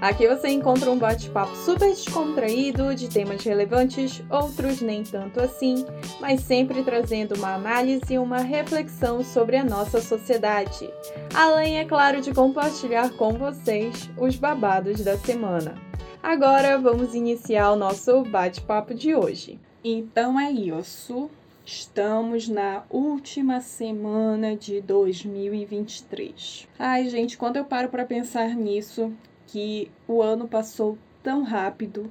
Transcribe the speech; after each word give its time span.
Aqui 0.00 0.28
você 0.28 0.48
encontra 0.48 0.92
um 0.92 0.96
bate-papo 0.96 1.56
super 1.56 1.88
descontraído 1.88 2.94
de 2.94 3.08
temas 3.08 3.42
relevantes, 3.42 4.22
outros 4.30 4.80
nem 4.80 5.02
tanto 5.02 5.40
assim, 5.40 5.84
mas 6.20 6.40
sempre 6.42 6.84
trazendo 6.84 7.34
uma 7.34 7.54
análise 7.54 8.14
e 8.14 8.18
uma 8.18 8.38
reflexão 8.38 9.24
sobre 9.24 9.56
a 9.56 9.64
nossa 9.64 10.00
sociedade. 10.00 10.88
Além, 11.34 11.80
é 11.80 11.84
claro, 11.84 12.20
de 12.20 12.32
compartilhar 12.32 13.10
com 13.10 13.32
vocês 13.32 14.08
os 14.16 14.36
babados 14.36 15.00
da 15.02 15.18
semana. 15.18 15.74
Agora 16.22 16.78
vamos 16.78 17.12
iniciar 17.16 17.72
o 17.72 17.76
nosso 17.76 18.22
bate-papo 18.22 18.94
de 18.94 19.16
hoje. 19.16 19.58
Então 19.82 20.38
é 20.38 20.52
isso. 20.52 21.28
Estamos 21.66 22.48
na 22.48 22.84
última 22.88 23.60
semana 23.60 24.56
de 24.56 24.80
2023. 24.80 26.68
Ai, 26.78 27.08
gente, 27.08 27.36
quando 27.36 27.56
eu 27.56 27.64
paro 27.64 27.88
para 27.88 28.06
pensar 28.06 28.54
nisso, 28.54 29.12
que 29.48 29.90
o 30.06 30.22
ano 30.22 30.46
passou 30.46 30.96
tão 31.22 31.42
rápido 31.42 32.10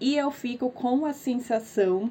e 0.00 0.16
eu 0.16 0.30
fico 0.30 0.70
com 0.70 1.06
a 1.06 1.12
sensação, 1.12 2.10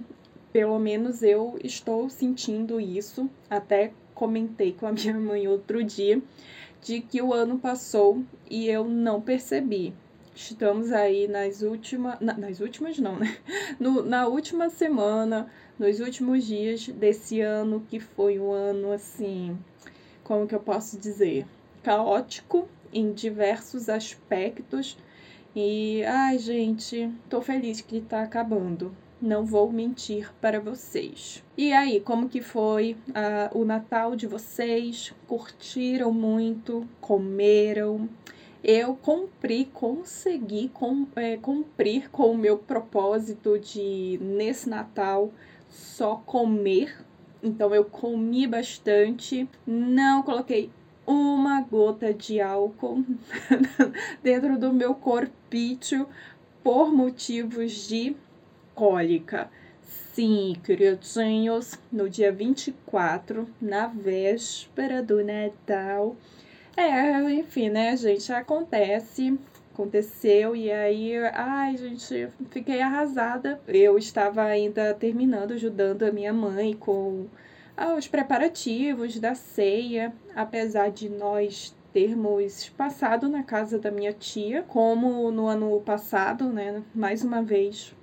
pelo 0.54 0.80
menos 0.80 1.24
eu 1.24 1.60
estou 1.64 2.10
sentindo 2.10 2.80
isso, 2.80 3.30
até 3.50 3.92
comentei 4.14 4.72
com 4.72 4.88
a 4.88 4.92
minha 4.94 5.14
mãe 5.14 5.48
outro 5.48 5.84
dia, 5.84 6.22
de 6.82 7.02
que 7.02 7.22
o 7.22 7.34
ano 7.34 7.60
passou 7.60 8.24
e 8.50 8.68
eu 8.68 8.86
não 8.86 9.22
percebi. 9.22 9.94
Estamos 10.36 10.92
aí 10.92 11.28
nas 11.28 11.64
últimas. 11.64 12.20
Na, 12.20 12.34
nas 12.38 12.60
últimas 12.60 13.00
não, 13.00 13.18
né? 13.18 13.38
No, 13.80 14.04
na 14.04 14.28
última 14.28 14.70
semana 14.70 15.50
nos 15.80 16.00
últimos 16.00 16.46
dias 16.46 16.88
desse 16.88 17.42
ano, 17.42 17.84
que 17.90 18.00
foi 18.00 18.40
um 18.40 18.52
ano 18.52 18.92
assim, 18.92 19.58
como 20.24 20.48
que 20.48 20.56
eu 20.56 20.60
posso 20.60 20.98
dizer? 20.98 21.46
Caótico 21.84 22.68
em 22.94 23.12
diversos 23.12 23.90
aspectos. 23.90 24.98
E, 25.56 26.04
ai, 26.04 26.38
gente, 26.38 27.12
tô 27.30 27.42
feliz 27.42 27.82
que 27.82 28.02
tá 28.02 28.22
acabando. 28.22 28.96
Não 29.22 29.46
vou 29.46 29.72
mentir 29.72 30.32
para 30.40 30.60
vocês. 30.60 31.44
E 31.58 31.74
aí, 31.74 32.00
como 32.00 32.30
que 32.30 32.42
foi 32.42 32.96
uh, 33.10 33.58
o 33.58 33.66
Natal 33.66 34.16
de 34.16 34.28
vocês? 34.28 35.14
Curtiram 35.28 36.12
muito? 36.12 36.88
Comeram? 37.02 38.08
eu 38.64 38.96
cumpri, 38.96 39.66
consegui 39.66 40.70
com, 40.70 41.08
é, 41.16 41.38
cumprir 41.38 42.10
com 42.10 42.32
o 42.32 42.38
meu 42.38 42.58
propósito 42.58 43.58
de, 43.58 44.20
nesse 44.22 44.70
Natal, 44.70 45.32
só 45.70 46.18
comer. 46.26 47.06
Então 47.42 47.74
eu 47.74 47.86
comi 47.86 48.46
bastante, 48.46 49.48
não 49.66 50.22
coloquei 50.24 50.70
uma 51.08 51.62
gota 51.62 52.14
de 52.14 52.42
álcool 52.42 53.04
dentro 54.22 54.60
do 54.60 54.74
meu 54.74 54.94
corpício 54.94 56.08
por 56.62 56.94
motivos 56.94 57.88
de 57.88 58.16
cólica. 58.76 59.50
Sim, 60.14 60.58
queridinhos, 60.64 61.80
no 61.92 62.10
dia 62.10 62.32
24, 62.32 63.48
na 63.62 63.88
véspera 63.88 65.02
do 65.02 65.24
Natal. 65.24 66.16
É, 66.76 67.20
enfim, 67.32 67.70
né, 67.70 67.96
gente? 67.96 68.32
Acontece 68.34 69.40
aconteceu 69.78 70.56
e 70.56 70.72
aí, 70.72 71.16
ai, 71.34 71.78
gente, 71.78 72.30
fiquei 72.50 72.82
arrasada. 72.82 73.62
Eu 73.68 73.96
estava 73.96 74.42
ainda 74.42 74.92
terminando, 74.96 75.52
ajudando 75.54 76.02
a 76.02 76.12
minha 76.12 76.34
mãe 76.34 76.74
com 76.74 77.28
ah, 77.78 77.94
os 77.94 78.08
preparativos 78.08 79.20
da 79.20 79.36
ceia, 79.36 80.12
apesar 80.36 80.90
de 80.90 81.08
nós 81.08 81.76
termos 81.94 82.70
passado 82.70 83.30
na 83.30 83.44
casa 83.44 83.78
da 83.78 83.92
minha 83.92 84.12
tia, 84.12 84.64
como 84.64 85.32
no 85.32 85.48
ano 85.48 85.80
passado, 85.82 86.46
né? 86.46 86.84
Mais 86.94 87.24
uma 87.24 87.42
vez 87.44 87.96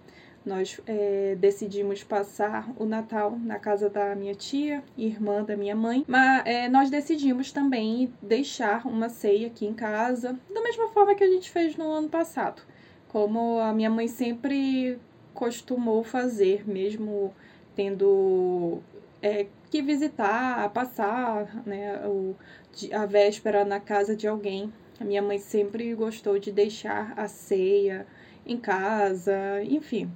nós 0.45 0.81
é, 0.87 1.37
decidimos 1.41 2.05
passar 2.05 2.71
o 2.77 2.85
Natal 2.85 3.37
na 3.43 3.59
casa 3.59 3.89
da 3.89 4.15
minha 4.15 4.35
tia, 4.35 4.83
irmã 4.97 5.43
da 5.43 5.57
minha 5.57 5.75
mãe, 5.75 6.05
mas 6.07 6.43
é, 6.45 6.69
nós 6.69 6.91
decidimos 6.91 7.51
também 7.51 8.13
deixar 8.21 8.87
uma 8.87 9.09
ceia 9.09 9.47
aqui 9.47 9.67
em 9.67 9.73
casa, 9.73 10.39
da 10.53 10.63
mesma 10.63 10.89
forma 10.89 11.15
que 11.15 11.25
a 11.25 11.29
gente 11.29 11.51
fez 11.51 11.77
no 11.77 11.91
ano 11.91 12.09
passado, 12.09 12.63
como 13.09 13.59
a 13.59 13.73
minha 13.73 13.91
mãe 13.91 14.07
sempre 14.07 14.99
costumou 15.33 16.05
fazer, 16.05 16.69
mesmo 16.69 17.35
tendo 17.75 18.81
é, 19.23 19.47
que 19.75 19.83
visitar, 19.83 20.71
passar 20.71 21.67
né, 21.67 22.07
o, 22.07 22.37
a 22.93 23.07
véspera 23.07 23.65
na 23.65 23.81
casa 23.81 24.15
de 24.15 24.29
alguém. 24.29 24.73
A 25.01 25.05
minha 25.05 25.21
mãe 25.21 25.37
sempre 25.37 25.93
gostou 25.97 26.39
de 26.39 26.53
deixar 26.53 27.13
a 27.17 27.27
ceia 27.27 28.07
em 28.47 28.57
casa, 28.57 29.35
enfim. 29.65 30.09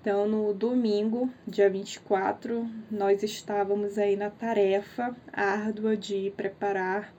Então, 0.00 0.26
no 0.26 0.54
domingo, 0.54 1.28
dia 1.46 1.68
24, 1.68 2.66
nós 2.90 3.22
estávamos 3.22 3.98
aí 3.98 4.16
na 4.16 4.30
tarefa 4.30 5.14
árdua 5.30 5.98
de 5.98 6.32
preparar 6.34 7.14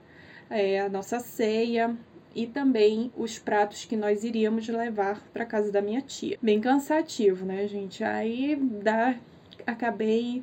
é, 0.50 0.80
a 0.80 0.88
nossa 0.88 1.20
ceia 1.20 1.96
e 2.34 2.48
também 2.48 3.12
os 3.16 3.38
pratos 3.38 3.84
que 3.84 3.96
nós 3.96 4.24
iríamos 4.24 4.66
levar 4.66 5.22
para 5.32 5.46
casa 5.46 5.70
da 5.70 5.80
minha 5.80 6.02
tia. 6.02 6.36
Bem 6.42 6.60
cansativo, 6.60 7.46
né, 7.46 7.68
gente? 7.68 8.02
Aí 8.02 8.56
dá, 8.56 9.14
acabei 9.64 10.42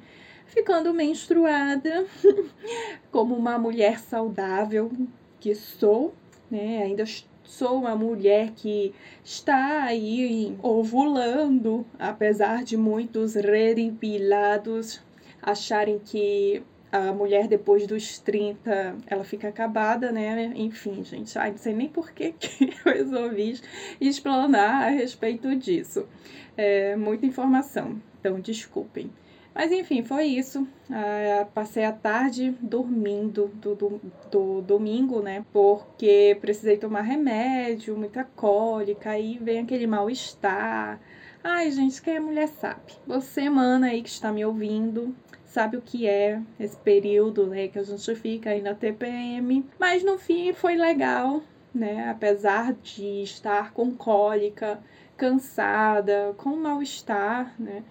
ficando 0.54 0.94
menstruada 0.94 2.06
como 3.12 3.36
uma 3.36 3.58
mulher 3.58 4.00
saudável 4.00 4.92
que 5.40 5.56
sou, 5.56 6.14
né? 6.50 6.84
Ainda 6.84 7.04
sou 7.44 7.80
uma 7.80 7.96
mulher 7.96 8.52
que 8.56 8.94
está 9.24 9.84
aí 9.84 10.56
ovulando, 10.62 11.86
apesar 11.98 12.64
de 12.64 12.78
muitos 12.78 13.34
reripilados 13.34 15.02
acharem 15.42 16.00
que 16.00 16.64
a 16.92 17.12
mulher 17.12 17.48
depois 17.48 17.88
dos 17.88 18.20
30 18.20 18.96
ela 19.08 19.24
fica 19.24 19.48
acabada, 19.48 20.12
né? 20.12 20.54
Enfim, 20.56 21.04
gente, 21.04 21.38
ai, 21.40 21.50
não 21.50 21.58
sei 21.58 21.74
nem 21.74 21.90
por 21.90 22.12
que, 22.12 22.32
que 22.34 22.72
eu 22.86 22.94
resolvi 22.94 23.60
explanar 24.00 24.86
a 24.86 24.90
respeito 24.90 25.56
disso. 25.56 26.08
É 26.56 26.96
muita 26.96 27.26
informação, 27.26 28.00
então 28.20 28.40
desculpem. 28.40 29.10
Mas 29.54 29.72
enfim, 29.72 30.04
foi 30.04 30.26
isso. 30.26 30.68
Ah, 30.90 31.46
passei 31.54 31.86
a 31.86 31.92
tarde 31.92 32.56
dormindo 32.62 33.48
do, 33.56 33.76
do, 33.76 34.02
do, 34.32 34.62
domingo, 34.62 35.22
né? 35.22 35.46
Porque 35.54 36.38
precisei 36.42 36.78
tomar 36.78 37.02
remédio, 37.02 37.96
muita 37.98 38.24
cólica, 38.24 39.12
aí 39.12 39.38
vem 39.40 39.60
aquele 39.60 39.86
mal-estar. 39.86 41.00
Ai, 41.44 41.70
gente, 41.72 42.02
quem 42.02 42.16
é 42.16 42.20
mulher 42.20 42.48
sabe. 42.48 42.94
Você, 43.06 43.50
mana 43.50 43.88
aí 43.88 44.02
que 44.02 44.10
está 44.10 44.32
me 44.32 44.44
ouvindo, 44.44 45.16
sabe 45.46 45.78
o 45.78 45.82
que 45.82 46.08
é 46.08 46.42
esse 46.60 46.78
período, 46.78 47.46
né? 47.46 47.68
Que 47.68 47.78
a 47.80 47.84
gente 47.84 48.16
fica 48.16 48.50
aí 48.50 48.62
na 48.62 48.74
TPM. 48.74 49.66
Mas 49.80 50.04
no 50.04 50.18
fim 50.18 50.52
foi 50.54 50.76
legal, 50.76 51.44
né? 51.74 52.10
Apesar 52.10 52.74
de 52.74 53.22
estar 53.24 53.72
com 53.72 53.92
cólica, 53.92 54.80
cansada, 55.16 56.34
com 56.38 56.56
mal-estar, 56.56 57.54
né? 57.60 57.84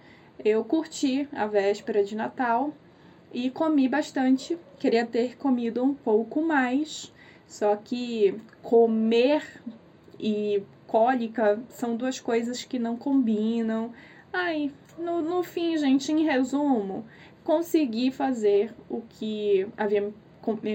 Eu 0.44 0.64
curti 0.64 1.28
a 1.32 1.46
véspera 1.46 2.02
de 2.04 2.16
Natal 2.16 2.72
e 3.32 3.50
comi 3.50 3.88
bastante. 3.88 4.58
Queria 4.78 5.06
ter 5.06 5.36
comido 5.36 5.82
um 5.82 5.94
pouco 5.94 6.42
mais, 6.42 7.12
só 7.46 7.76
que 7.76 8.34
comer 8.62 9.42
e 10.18 10.62
cólica 10.86 11.62
são 11.68 11.96
duas 11.96 12.20
coisas 12.20 12.64
que 12.64 12.78
não 12.78 12.96
combinam. 12.96 13.92
Ai, 14.32 14.72
no, 14.98 15.22
no 15.22 15.42
fim, 15.42 15.76
gente, 15.76 16.12
em 16.12 16.24
resumo, 16.24 17.04
consegui 17.44 18.10
fazer 18.10 18.74
o 18.88 19.00
que 19.00 19.66
havia 19.76 20.12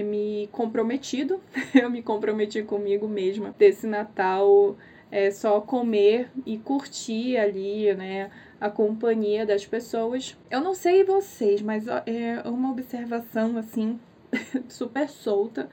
me 0.04 0.48
comprometido. 0.50 1.40
Eu 1.74 1.90
me 1.90 2.02
comprometi 2.02 2.62
comigo 2.62 3.06
mesma 3.06 3.54
desse 3.58 3.86
Natal 3.86 4.76
é 5.10 5.30
só 5.30 5.60
comer 5.60 6.30
e 6.44 6.58
curtir 6.58 7.36
ali, 7.36 7.94
né? 7.94 8.30
A 8.60 8.68
companhia 8.68 9.46
das 9.46 9.64
pessoas. 9.64 10.36
Eu 10.50 10.60
não 10.60 10.74
sei 10.74 11.04
vocês, 11.04 11.62
mas 11.62 11.86
é 12.06 12.42
uma 12.44 12.70
observação 12.70 13.56
assim, 13.56 13.98
super 14.68 15.08
solta, 15.08 15.68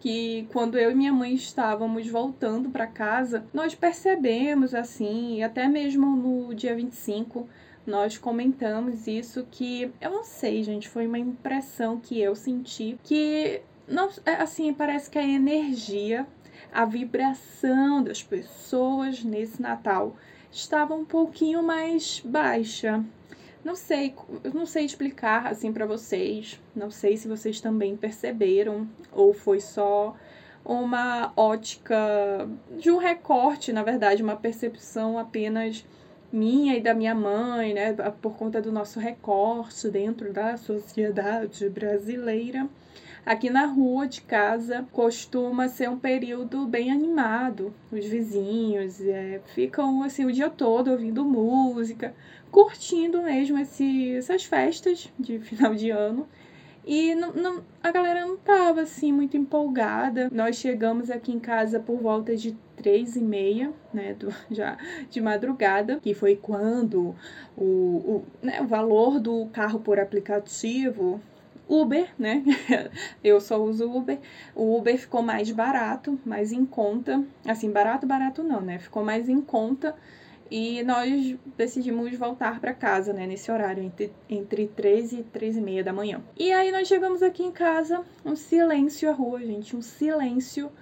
que 0.00 0.46
quando 0.52 0.78
eu 0.78 0.90
e 0.90 0.94
minha 0.94 1.12
mãe 1.12 1.34
estávamos 1.34 2.08
voltando 2.08 2.70
para 2.70 2.86
casa, 2.86 3.44
nós 3.52 3.74
percebemos 3.74 4.74
assim, 4.74 5.36
e 5.36 5.42
até 5.42 5.68
mesmo 5.68 6.06
no 6.16 6.54
dia 6.54 6.74
25, 6.74 7.46
nós 7.86 8.16
comentamos 8.16 9.06
isso 9.06 9.46
que 9.50 9.92
eu 10.00 10.10
não 10.10 10.24
sei, 10.24 10.62
gente, 10.62 10.88
foi 10.88 11.06
uma 11.06 11.18
impressão 11.18 12.00
que 12.00 12.18
eu 12.20 12.34
senti 12.34 12.98
que 13.04 13.60
não, 13.86 14.08
é, 14.24 14.34
assim, 14.36 14.72
parece 14.72 15.10
que 15.10 15.18
a 15.18 15.26
energia 15.26 16.26
a 16.72 16.84
vibração 16.84 18.02
das 18.02 18.22
pessoas 18.22 19.24
nesse 19.24 19.60
Natal 19.60 20.16
estava 20.50 20.94
um 20.94 21.04
pouquinho 21.04 21.62
mais 21.62 22.20
baixa. 22.24 23.04
Não 23.64 23.76
sei, 23.76 24.14
não 24.54 24.64
sei 24.64 24.84
explicar 24.84 25.46
assim 25.46 25.72
para 25.72 25.86
vocês. 25.86 26.60
Não 26.74 26.90
sei 26.90 27.16
se 27.16 27.28
vocês 27.28 27.60
também 27.60 27.96
perceberam 27.96 28.88
ou 29.12 29.34
foi 29.34 29.60
só 29.60 30.16
uma 30.64 31.32
ótica 31.36 32.48
de 32.78 32.90
um 32.90 32.98
recorte, 32.98 33.72
na 33.72 33.82
verdade, 33.82 34.22
uma 34.22 34.36
percepção 34.36 35.18
apenas 35.18 35.84
minha 36.32 36.76
e 36.76 36.80
da 36.80 36.94
minha 36.94 37.14
mãe, 37.14 37.74
né, 37.74 37.92
por 38.22 38.36
conta 38.36 38.62
do 38.62 38.70
nosso 38.70 39.00
recorte 39.00 39.88
dentro 39.88 40.32
da 40.32 40.56
sociedade 40.56 41.68
brasileira. 41.68 42.68
Aqui 43.24 43.50
na 43.50 43.66
rua 43.66 44.08
de 44.08 44.22
casa 44.22 44.86
costuma 44.92 45.68
ser 45.68 45.90
um 45.90 45.98
período 45.98 46.66
bem 46.66 46.90
animado. 46.90 47.72
Os 47.92 48.06
vizinhos 48.06 49.00
é, 49.02 49.40
ficam 49.54 50.02
assim 50.02 50.24
o 50.24 50.32
dia 50.32 50.48
todo 50.48 50.90
ouvindo 50.90 51.24
música, 51.24 52.14
curtindo 52.50 53.22
mesmo 53.22 53.58
esse, 53.58 54.14
essas 54.14 54.44
festas 54.44 55.12
de 55.18 55.38
final 55.44 55.74
de 55.74 55.90
ano. 55.90 56.26
E 56.84 57.14
não, 57.14 57.32
não, 57.34 57.64
a 57.82 57.90
galera 57.92 58.24
não 58.24 58.38
tava 58.38 58.80
assim 58.80 59.12
muito 59.12 59.36
empolgada. 59.36 60.30
Nós 60.32 60.56
chegamos 60.56 61.10
aqui 61.10 61.30
em 61.30 61.38
casa 61.38 61.78
por 61.78 61.98
volta 61.98 62.34
de 62.34 62.56
três 62.74 63.16
e 63.16 63.20
meia, 63.20 63.70
né, 63.92 64.14
do, 64.14 64.34
já 64.50 64.78
de 65.10 65.20
madrugada, 65.20 66.00
que 66.00 66.14
foi 66.14 66.36
quando 66.36 67.14
o, 67.54 67.64
o, 67.64 68.24
né, 68.42 68.62
o 68.62 68.66
valor 68.66 69.20
do 69.20 69.46
carro 69.52 69.78
por 69.78 70.00
aplicativo 70.00 71.20
Uber, 71.70 72.08
né? 72.18 72.42
Eu 73.22 73.40
só 73.40 73.62
uso 73.62 73.88
Uber. 73.88 74.18
O 74.56 74.76
Uber 74.76 74.98
ficou 74.98 75.22
mais 75.22 75.52
barato, 75.52 76.18
mais 76.26 76.50
em 76.50 76.66
conta. 76.66 77.24
Assim, 77.46 77.70
barato, 77.70 78.08
barato 78.08 78.42
não, 78.42 78.60
né? 78.60 78.80
Ficou 78.80 79.04
mais 79.04 79.28
em 79.28 79.40
conta. 79.40 79.94
E 80.50 80.82
nós 80.82 81.36
decidimos 81.56 82.12
voltar 82.18 82.60
para 82.60 82.74
casa, 82.74 83.12
né? 83.12 83.24
Nesse 83.24 83.52
horário, 83.52 83.84
entre, 83.84 84.12
entre 84.28 84.66
13 84.66 85.20
e 85.20 85.22
3 85.22 85.58
e 85.58 85.60
meia 85.60 85.84
da 85.84 85.92
manhã. 85.92 86.20
E 86.36 86.52
aí 86.52 86.72
nós 86.72 86.88
chegamos 86.88 87.22
aqui 87.22 87.44
em 87.44 87.52
casa, 87.52 88.04
um 88.24 88.34
silêncio 88.34 89.08
à 89.08 89.12
rua, 89.12 89.38
gente. 89.38 89.76
Um 89.76 89.82
silêncio. 89.82 90.72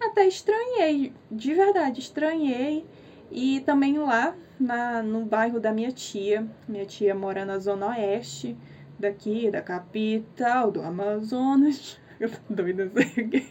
Até 0.00 0.26
estranhei, 0.26 1.12
de 1.30 1.52
verdade, 1.52 2.00
estranhei. 2.00 2.86
E 3.30 3.60
também 3.60 3.98
lá, 3.98 4.34
na, 4.58 5.02
no 5.02 5.26
bairro 5.26 5.60
da 5.60 5.70
minha 5.70 5.92
tia. 5.92 6.46
Minha 6.66 6.86
tia 6.86 7.14
mora 7.14 7.44
na 7.44 7.58
Zona 7.58 7.88
Oeste 7.88 8.56
daqui, 9.00 9.50
da 9.50 9.62
capital 9.62 10.70
do 10.70 10.82
Amazonas. 10.82 11.98
Eu 12.20 12.30
tô 12.30 12.36
doida, 12.50 12.90
sei. 12.94 13.50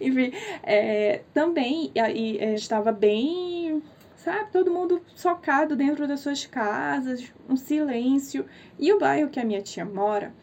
Enfim, 0.00 0.32
é, 0.62 1.22
também 1.32 1.90
aí, 1.98 2.38
é, 2.38 2.54
estava 2.54 2.92
bem, 2.92 3.82
sabe, 4.14 4.50
todo 4.52 4.70
mundo 4.70 5.00
socado 5.14 5.74
dentro 5.74 6.06
das 6.06 6.20
suas 6.20 6.44
casas, 6.44 7.32
um 7.48 7.56
silêncio. 7.56 8.44
E 8.78 8.92
o 8.92 8.98
bairro 8.98 9.30
que 9.30 9.40
a 9.40 9.44
minha 9.44 9.62
tia 9.62 9.86
mora 9.86 10.34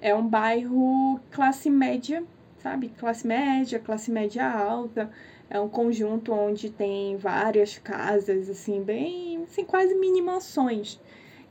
é 0.00 0.14
um 0.14 0.26
bairro 0.26 1.20
classe 1.30 1.68
média, 1.68 2.24
sabe? 2.58 2.88
Classe 2.98 3.26
média, 3.26 3.78
classe 3.78 4.10
média 4.10 4.50
alta. 4.50 5.10
É 5.48 5.60
um 5.60 5.68
conjunto 5.68 6.32
onde 6.32 6.70
tem 6.70 7.16
várias 7.16 7.78
casas, 7.78 8.48
assim, 8.50 8.82
bem, 8.82 9.44
assim, 9.44 9.64
quase 9.64 9.94
mini 9.94 10.20
mansões. 10.20 10.98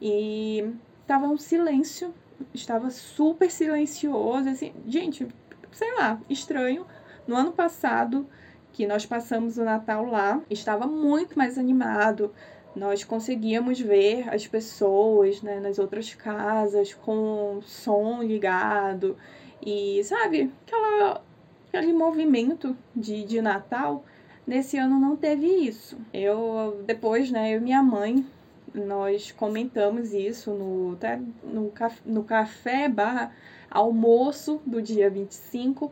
E 0.02 0.70
tava 1.08 1.28
um 1.28 1.38
silêncio 1.38 2.14
estava 2.54 2.90
super 2.90 3.50
silencioso, 3.52 4.50
assim, 4.50 4.74
gente, 4.88 5.28
sei 5.72 5.94
lá, 5.96 6.20
estranho. 6.30 6.86
No 7.28 7.36
ano 7.36 7.52
passado, 7.52 8.28
que 8.72 8.86
nós 8.86 9.06
passamos 9.06 9.58
o 9.58 9.64
Natal 9.64 10.06
lá, 10.06 10.42
estava 10.50 10.86
muito 10.86 11.38
mais 11.38 11.58
animado. 11.58 12.34
Nós 12.76 13.04
conseguíamos 13.04 13.80
ver 13.80 14.28
as 14.34 14.46
pessoas 14.46 15.42
né, 15.42 15.60
nas 15.60 15.80
outras 15.80 16.14
casas 16.14 16.94
com 16.94 17.62
som 17.62 18.22
ligado 18.22 19.18
e, 19.66 20.04
sabe, 20.04 20.52
aquela, 20.66 21.22
aquele 21.68 21.94
movimento 21.94 22.76
de, 22.96 23.24
de 23.24 23.42
Natal. 23.42 24.04
Nesse 24.46 24.78
ano 24.78 25.00
não 25.00 25.16
teve 25.16 25.48
isso. 25.48 25.98
Eu, 26.14 26.84
depois, 26.86 27.31
né, 27.31 27.54
eu 27.54 27.58
e 27.58 27.64
minha 27.64 27.81
mãe 27.81 28.26
nós 28.75 29.31
comentamos 29.31 30.13
isso 30.13 30.51
no, 30.51 30.94
até 30.94 31.19
no, 31.44 31.72
no 32.06 32.24
café 32.24 32.89
barra 32.89 33.31
almoço 33.72 34.62
do 34.66 34.81
dia 34.81 35.10
25. 35.10 35.92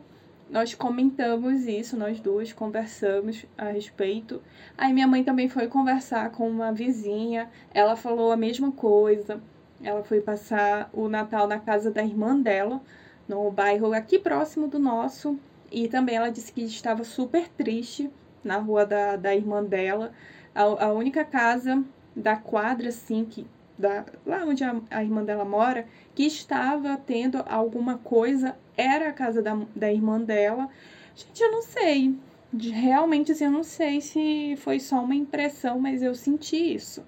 Nós 0.50 0.74
comentamos 0.74 1.66
isso, 1.66 1.96
nós 1.96 2.20
duas 2.20 2.52
conversamos 2.52 3.46
a 3.56 3.70
respeito. 3.70 4.42
Aí 4.76 4.92
minha 4.92 5.06
mãe 5.06 5.24
também 5.24 5.48
foi 5.48 5.66
conversar 5.66 6.30
com 6.30 6.48
uma 6.48 6.72
vizinha, 6.72 7.50
ela 7.72 7.96
falou 7.96 8.30
a 8.30 8.36
mesma 8.36 8.70
coisa. 8.70 9.40
Ela 9.82 10.02
foi 10.04 10.20
passar 10.20 10.88
o 10.92 11.08
Natal 11.08 11.46
na 11.46 11.58
casa 11.58 11.90
da 11.90 12.02
irmã 12.02 12.38
dela, 12.38 12.80
no 13.26 13.50
bairro 13.50 13.92
aqui 13.92 14.18
próximo 14.18 14.68
do 14.68 14.78
nosso. 14.78 15.38
E 15.70 15.88
também 15.88 16.16
ela 16.16 16.30
disse 16.30 16.52
que 16.52 16.62
estava 16.62 17.02
super 17.02 17.48
triste 17.48 18.10
na 18.42 18.58
rua 18.58 18.86
da, 18.86 19.16
da 19.16 19.34
irmã 19.34 19.64
dela. 19.64 20.12
A, 20.54 20.62
a 20.62 20.92
única 20.92 21.24
casa 21.24 21.82
da 22.14 22.36
quadra, 22.36 22.88
assim, 22.88 23.24
que, 23.24 23.46
da, 23.78 24.04
lá 24.24 24.44
onde 24.44 24.62
a, 24.62 24.80
a 24.90 25.02
irmã 25.02 25.24
dela 25.24 25.44
mora, 25.44 25.86
que 26.14 26.24
estava 26.24 26.96
tendo 26.96 27.42
alguma 27.46 27.98
coisa, 27.98 28.56
era 28.76 29.08
a 29.08 29.12
casa 29.12 29.42
da, 29.42 29.58
da 29.74 29.92
irmã 29.92 30.20
dela. 30.20 30.68
Gente, 31.14 31.42
eu 31.42 31.52
não 31.52 31.62
sei. 31.62 32.14
Realmente, 32.56 33.32
assim, 33.32 33.44
eu 33.44 33.50
não 33.50 33.64
sei 33.64 34.00
se 34.00 34.56
foi 34.58 34.78
só 34.78 35.02
uma 35.02 35.14
impressão, 35.14 35.80
mas 35.80 36.02
eu 36.02 36.14
senti 36.14 36.74
isso. 36.74 37.04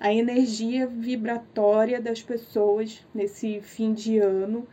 A 0.00 0.12
energia 0.12 0.86
vibratória 0.86 2.00
das 2.00 2.22
pessoas 2.22 3.04
nesse 3.14 3.60
fim 3.60 3.92
de 3.92 4.18
ano 4.18 4.66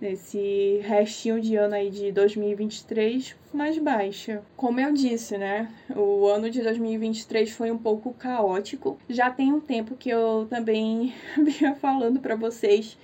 nesse 0.00 0.80
restinho 0.84 1.40
de 1.40 1.56
ano 1.56 1.74
aí 1.74 1.90
de 1.90 2.12
2023 2.12 3.34
mais 3.52 3.78
baixa. 3.78 4.42
Como 4.56 4.78
eu 4.80 4.92
disse, 4.92 5.36
né? 5.36 5.72
O 5.94 6.26
ano 6.26 6.50
de 6.50 6.62
2023 6.62 7.50
foi 7.50 7.70
um 7.70 7.78
pouco 7.78 8.12
caótico. 8.14 8.98
Já 9.08 9.30
tem 9.30 9.52
um 9.52 9.60
tempo 9.60 9.96
que 9.96 10.10
eu 10.10 10.46
também 10.48 11.12
vinha 11.36 11.74
falando 11.74 12.20
para 12.20 12.36
vocês 12.36 12.96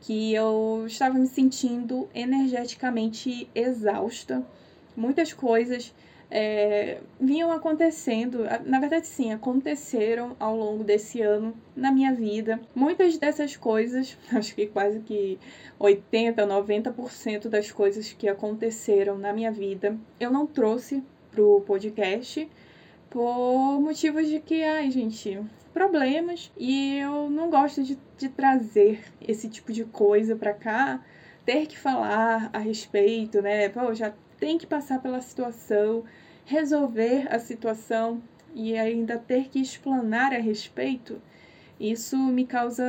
que 0.00 0.32
eu 0.32 0.84
estava 0.86 1.18
me 1.18 1.26
sentindo 1.26 2.08
energeticamente 2.14 3.48
exausta. 3.54 4.46
Muitas 4.96 5.32
coisas 5.32 5.92
é, 6.30 7.00
vinham 7.18 7.50
acontecendo, 7.50 8.44
na 8.66 8.78
verdade, 8.78 9.06
sim, 9.06 9.32
aconteceram 9.32 10.36
ao 10.38 10.56
longo 10.56 10.84
desse 10.84 11.22
ano 11.22 11.54
na 11.74 11.90
minha 11.90 12.12
vida. 12.12 12.60
Muitas 12.74 13.16
dessas 13.16 13.56
coisas, 13.56 14.16
acho 14.32 14.54
que 14.54 14.66
quase 14.66 15.00
que 15.00 15.38
80, 15.78 16.46
90% 16.46 17.48
das 17.48 17.70
coisas 17.70 18.12
que 18.12 18.28
aconteceram 18.28 19.16
na 19.16 19.32
minha 19.32 19.50
vida, 19.50 19.96
eu 20.20 20.30
não 20.30 20.46
trouxe 20.46 21.02
pro 21.30 21.62
podcast 21.62 22.48
por 23.08 23.80
motivos 23.80 24.28
de 24.28 24.38
que, 24.40 24.62
ai, 24.62 24.90
gente, 24.90 25.40
problemas 25.72 26.52
e 26.58 26.98
eu 26.98 27.30
não 27.30 27.48
gosto 27.48 27.82
de, 27.82 27.98
de 28.18 28.28
trazer 28.28 29.00
esse 29.20 29.48
tipo 29.48 29.72
de 29.72 29.84
coisa 29.84 30.36
para 30.36 30.52
cá, 30.52 31.02
ter 31.46 31.66
que 31.66 31.78
falar 31.78 32.50
a 32.52 32.58
respeito, 32.58 33.40
né? 33.40 33.70
Pô, 33.70 33.94
já 33.94 34.12
tem 34.38 34.58
que 34.58 34.66
passar 34.66 35.00
pela 35.00 35.20
situação, 35.20 36.04
resolver 36.44 37.26
a 37.32 37.38
situação 37.38 38.22
e 38.54 38.76
ainda 38.76 39.18
ter 39.18 39.48
que 39.48 39.60
explanar 39.60 40.32
a 40.32 40.38
respeito, 40.38 41.20
isso 41.78 42.16
me 42.16 42.44
causa 42.44 42.84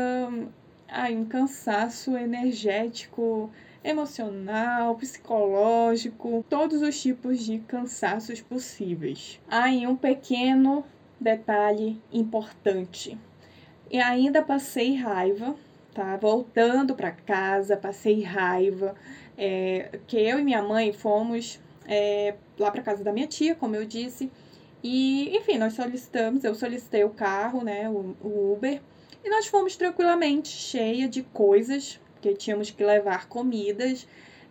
ai, 0.87 1.15
um 1.15 1.25
cansaço 1.25 2.17
energético, 2.17 3.49
emocional, 3.83 4.95
psicológico, 4.95 6.43
todos 6.49 6.81
os 6.81 6.99
tipos 6.99 7.45
de 7.45 7.59
cansaços 7.59 8.41
possíveis. 8.41 9.39
Há 9.49 9.67
um 9.67 9.95
pequeno 9.95 10.83
detalhe 11.19 12.01
importante. 12.11 13.17
E 13.91 13.99
ainda 13.99 14.41
passei 14.41 14.95
raiva, 14.95 15.55
tá? 15.93 16.15
Voltando 16.17 16.95
para 16.95 17.11
casa, 17.11 17.77
passei 17.77 18.21
raiva. 18.21 18.95
É, 19.41 19.97
que 20.05 20.17
eu 20.17 20.37
e 20.37 20.43
minha 20.43 20.61
mãe 20.61 20.91
fomos 20.91 21.61
é, 21.87 22.35
lá 22.59 22.69
para 22.69 22.81
casa 22.81 23.05
da 23.05 23.13
minha 23.13 23.25
tia, 23.25 23.55
como 23.55 23.73
eu 23.73 23.85
disse. 23.85 24.29
E, 24.83 25.35
enfim, 25.35 25.57
nós 25.57 25.73
solicitamos, 25.73 26.43
eu 26.43 26.53
solicitei 26.53 27.05
o 27.05 27.09
carro, 27.09 27.63
né, 27.63 27.89
o, 27.89 28.17
o 28.21 28.53
Uber, 28.53 28.81
e 29.23 29.29
nós 29.29 29.47
fomos 29.47 29.77
tranquilamente, 29.77 30.49
cheia 30.49 31.07
de 31.07 31.23
coisas, 31.23 31.99
porque 32.13 32.33
tínhamos 32.33 32.69
que 32.69 32.83
levar 32.83 33.27
comidas, 33.27 34.05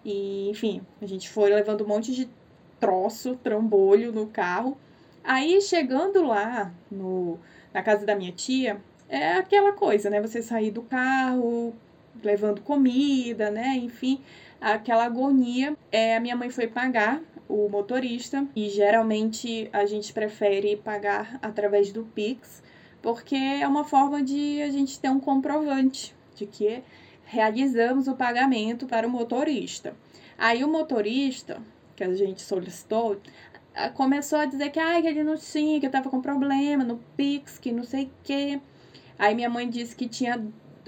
e, 0.05 0.49
enfim, 0.49 0.81
a 1.03 1.07
gente 1.07 1.29
foi 1.29 1.51
levando 1.51 1.85
um 1.85 1.87
monte 1.87 2.15
de 2.15 2.29
troço, 2.81 3.37
trambolho 3.37 4.11
no 4.11 4.27
carro. 4.27 4.77
Aí, 5.23 5.61
chegando 5.61 6.23
lá 6.23 6.73
no, 6.91 7.39
na 7.75 7.83
casa 7.83 8.07
da 8.07 8.15
minha 8.15 8.33
tia, 8.33 8.81
é 9.09 9.35
aquela 9.35 9.73
coisa, 9.73 10.09
né? 10.09 10.21
Você 10.21 10.41
sair 10.41 10.71
do 10.71 10.83
carro, 10.83 11.75
levando 12.23 12.63
comida, 12.63 13.51
né? 13.51 13.77
Enfim, 13.77 14.23
aquela 14.61 15.05
agonia. 15.05 15.77
É, 15.91 16.17
a 16.17 16.21
minha 16.21 16.37
mãe 16.37 16.51
foi 16.51 16.67
pagar 16.67 17.21
o 17.49 17.69
motorista 17.69 18.47
e 18.55 18.69
geralmente 18.69 19.69
a 19.73 19.87
gente 19.87 20.13
prefere 20.13 20.77
pagar 20.77 21.39
através 21.41 21.91
do 21.93 22.05
Pix, 22.05 22.63
porque 23.01 23.35
é 23.35 23.67
uma 23.67 23.85
forma 23.85 24.23
de 24.23 24.61
a 24.63 24.71
gente 24.71 25.01
ter 25.01 25.09
um 25.09 25.21
comprovante 25.21 26.15
de 26.35 26.47
que 26.47 26.83
realizamos 27.25 28.09
o 28.09 28.15
pagamento 28.15 28.87
para 28.87 29.07
o 29.07 29.11
motorista. 29.11 29.95
Aí 30.37 30.63
o 30.63 30.69
motorista, 30.69 31.61
que 31.97 32.05
a 32.05 32.15
gente 32.15 32.43
solicitou, 32.43 33.21
começou 33.95 34.39
a 34.39 34.45
dizer 34.45 34.71
que, 34.71 34.79
ai, 34.79 35.03
que 35.03 35.09
ele 35.09 35.25
não 35.25 35.37
tinha, 35.37 35.81
que 35.81 35.87
estava 35.87 36.11
com 36.11 36.21
problema 36.21 36.85
no 36.85 36.99
Pix, 37.17 37.59
que 37.59 37.73
não 37.73 37.85
sei 37.85 38.05
o 38.05 38.11
quê. 38.23 38.61
Aí 39.19 39.35
minha 39.35 39.51
mãe 39.51 39.69
disse 39.69 39.97
que 39.97 40.09
tinha 40.09 40.41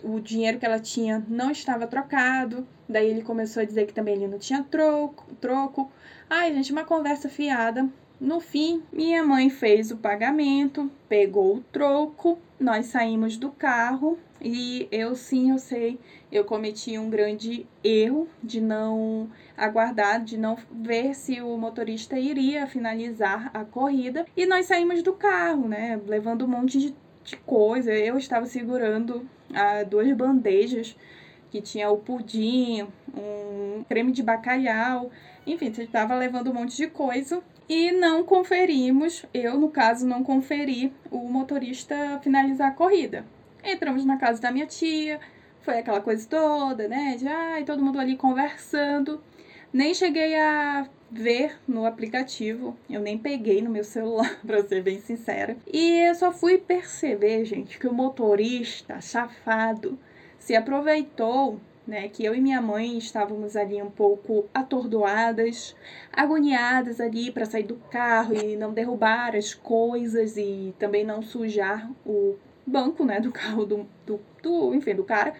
o 0.02 0.20
dinheiro 0.20 0.58
que 0.58 0.66
ela 0.66 0.78
tinha 0.78 1.24
não 1.28 1.50
estava 1.50 1.86
trocado. 1.86 2.66
Daí 2.90 3.08
ele 3.08 3.22
começou 3.22 3.62
a 3.62 3.66
dizer 3.66 3.86
que 3.86 3.94
também 3.94 4.16
ele 4.16 4.26
não 4.26 4.38
tinha 4.38 4.64
troco. 4.64 5.24
troco. 5.40 5.90
Ai, 6.28 6.52
gente, 6.52 6.72
uma 6.72 6.84
conversa 6.84 7.28
fiada. 7.28 7.88
No 8.20 8.40
fim, 8.40 8.82
minha 8.92 9.22
mãe 9.24 9.48
fez 9.48 9.90
o 9.90 9.96
pagamento, 9.96 10.90
pegou 11.08 11.56
o 11.56 11.64
troco, 11.72 12.38
nós 12.58 12.86
saímos 12.86 13.38
do 13.38 13.50
carro 13.50 14.18
e 14.42 14.86
eu 14.90 15.14
sim, 15.14 15.50
eu 15.50 15.58
sei, 15.58 15.98
eu 16.30 16.44
cometi 16.44 16.98
um 16.98 17.08
grande 17.08 17.66
erro 17.82 18.28
de 18.42 18.60
não 18.60 19.30
aguardar, 19.56 20.22
de 20.22 20.36
não 20.36 20.58
ver 20.70 21.14
se 21.14 21.40
o 21.40 21.56
motorista 21.56 22.18
iria 22.18 22.66
finalizar 22.66 23.50
a 23.54 23.64
corrida. 23.64 24.26
E 24.36 24.44
nós 24.44 24.66
saímos 24.66 25.02
do 25.02 25.14
carro, 25.14 25.66
né, 25.66 25.98
levando 26.06 26.44
um 26.44 26.48
monte 26.48 26.78
de, 26.78 26.94
de 27.24 27.36
coisa. 27.38 27.90
Eu 27.92 28.18
estava 28.18 28.44
segurando 28.44 29.26
ah, 29.54 29.82
duas 29.84 30.12
bandejas 30.12 30.94
que 31.50 31.60
tinha 31.60 31.90
o 31.90 31.98
pudim, 31.98 32.86
um 33.14 33.84
creme 33.88 34.12
de 34.12 34.22
bacalhau, 34.22 35.10
enfim, 35.46 35.72
você 35.72 35.82
estava 35.82 36.14
levando 36.14 36.50
um 36.50 36.54
monte 36.54 36.76
de 36.76 36.86
coisa 36.86 37.42
e 37.68 37.92
não 37.92 38.24
conferimos, 38.24 39.24
eu 39.32 39.58
no 39.58 39.68
caso 39.68 40.06
não 40.06 40.22
conferi 40.22 40.92
o 41.10 41.18
motorista 41.28 42.18
finalizar 42.22 42.68
a 42.68 42.74
corrida. 42.74 43.24
Entramos 43.64 44.04
na 44.04 44.16
casa 44.16 44.40
da 44.40 44.50
minha 44.50 44.66
tia, 44.66 45.20
foi 45.60 45.78
aquela 45.78 46.00
coisa 46.00 46.26
toda, 46.28 46.88
né? 46.88 47.16
De 47.18 47.28
ai, 47.28 47.64
todo 47.64 47.82
mundo 47.82 47.98
ali 47.98 48.16
conversando. 48.16 49.22
Nem 49.72 49.94
cheguei 49.94 50.34
a 50.36 50.88
ver 51.10 51.58
no 51.66 51.86
aplicativo, 51.86 52.76
eu 52.88 53.00
nem 53.00 53.18
peguei 53.18 53.60
no 53.60 53.70
meu 53.70 53.84
celular, 53.84 54.38
para 54.44 54.62
ser 54.66 54.82
bem 54.82 55.00
sincera. 55.00 55.56
E 55.72 56.00
eu 56.08 56.14
só 56.14 56.32
fui 56.32 56.58
perceber, 56.58 57.44
gente, 57.44 57.78
que 57.78 57.86
o 57.86 57.94
motorista 57.94 59.00
safado 59.00 59.98
se 60.50 60.56
aproveitou 60.56 61.60
né, 61.86 62.08
que 62.08 62.24
eu 62.24 62.34
e 62.34 62.40
minha 62.40 62.60
mãe 62.60 62.98
estávamos 62.98 63.54
ali 63.54 63.80
um 63.80 63.88
pouco 63.88 64.46
atordoadas, 64.52 65.76
agoniadas 66.12 67.00
ali 67.00 67.30
para 67.30 67.46
sair 67.46 67.62
do 67.62 67.76
carro 67.76 68.34
e 68.34 68.56
não 68.56 68.74
derrubar 68.74 69.36
as 69.36 69.54
coisas 69.54 70.36
e 70.36 70.74
também 70.76 71.04
não 71.04 71.22
sujar 71.22 71.88
o 72.04 72.34
banco, 72.66 73.04
né, 73.04 73.20
do 73.20 73.30
carro 73.30 73.64
do, 73.64 73.88
do, 74.04 74.18
do 74.42 74.74
enfim, 74.74 74.92
do 74.92 75.04
cara. 75.04 75.34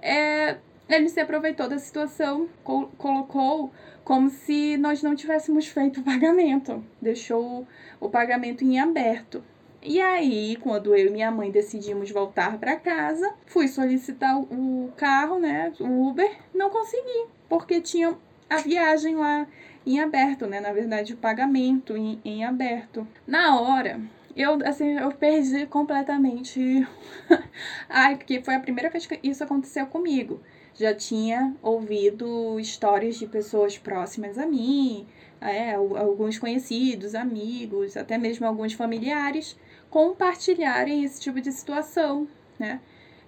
É, 0.00 0.56
ele 0.88 1.10
se 1.10 1.20
aproveitou 1.20 1.68
da 1.68 1.78
situação, 1.78 2.48
col 2.64 2.90
colocou 2.96 3.70
como 4.02 4.30
se 4.30 4.78
nós 4.78 5.02
não 5.02 5.14
tivéssemos 5.14 5.66
feito 5.66 6.00
o 6.00 6.02
pagamento, 6.02 6.82
deixou 7.02 7.66
o 8.00 8.08
pagamento 8.08 8.64
em 8.64 8.80
aberto. 8.80 9.44
E 9.82 10.00
aí, 10.00 10.56
quando 10.56 10.94
eu 10.94 11.06
e 11.06 11.10
minha 11.10 11.30
mãe 11.30 11.52
decidimos 11.52 12.10
voltar 12.10 12.58
para 12.58 12.76
casa, 12.76 13.32
fui 13.46 13.68
solicitar 13.68 14.36
o 14.36 14.92
carro, 14.96 15.38
né, 15.38 15.72
o 15.78 16.08
Uber, 16.08 16.30
não 16.52 16.68
consegui, 16.68 17.26
porque 17.48 17.80
tinha 17.80 18.16
a 18.50 18.56
viagem 18.56 19.14
lá 19.14 19.46
em 19.86 20.00
aberto, 20.00 20.46
né, 20.46 20.58
na 20.58 20.72
verdade 20.72 21.14
o 21.14 21.16
pagamento 21.16 21.96
em, 21.96 22.20
em 22.24 22.44
aberto. 22.44 23.06
Na 23.24 23.60
hora, 23.60 24.00
eu 24.36 24.58
assim, 24.64 24.98
eu 24.98 25.12
perdi 25.12 25.64
completamente. 25.66 26.86
Ai, 27.88 28.16
porque 28.16 28.42
foi 28.42 28.56
a 28.56 28.60
primeira 28.60 28.90
vez 28.90 29.06
que 29.06 29.18
isso 29.22 29.44
aconteceu 29.44 29.86
comigo. 29.86 30.40
Já 30.74 30.92
tinha 30.92 31.54
ouvido 31.62 32.58
histórias 32.58 33.16
de 33.16 33.26
pessoas 33.26 33.78
próximas 33.78 34.38
a 34.38 34.46
mim, 34.46 35.06
é, 35.40 35.74
alguns 35.74 36.38
conhecidos, 36.38 37.14
amigos, 37.14 37.96
até 37.96 38.18
mesmo 38.18 38.46
alguns 38.46 38.72
familiares 38.72 39.56
compartilharem 39.90 41.04
esse 41.04 41.20
tipo 41.20 41.40
de 41.40 41.52
situação, 41.52 42.28
né? 42.58 42.80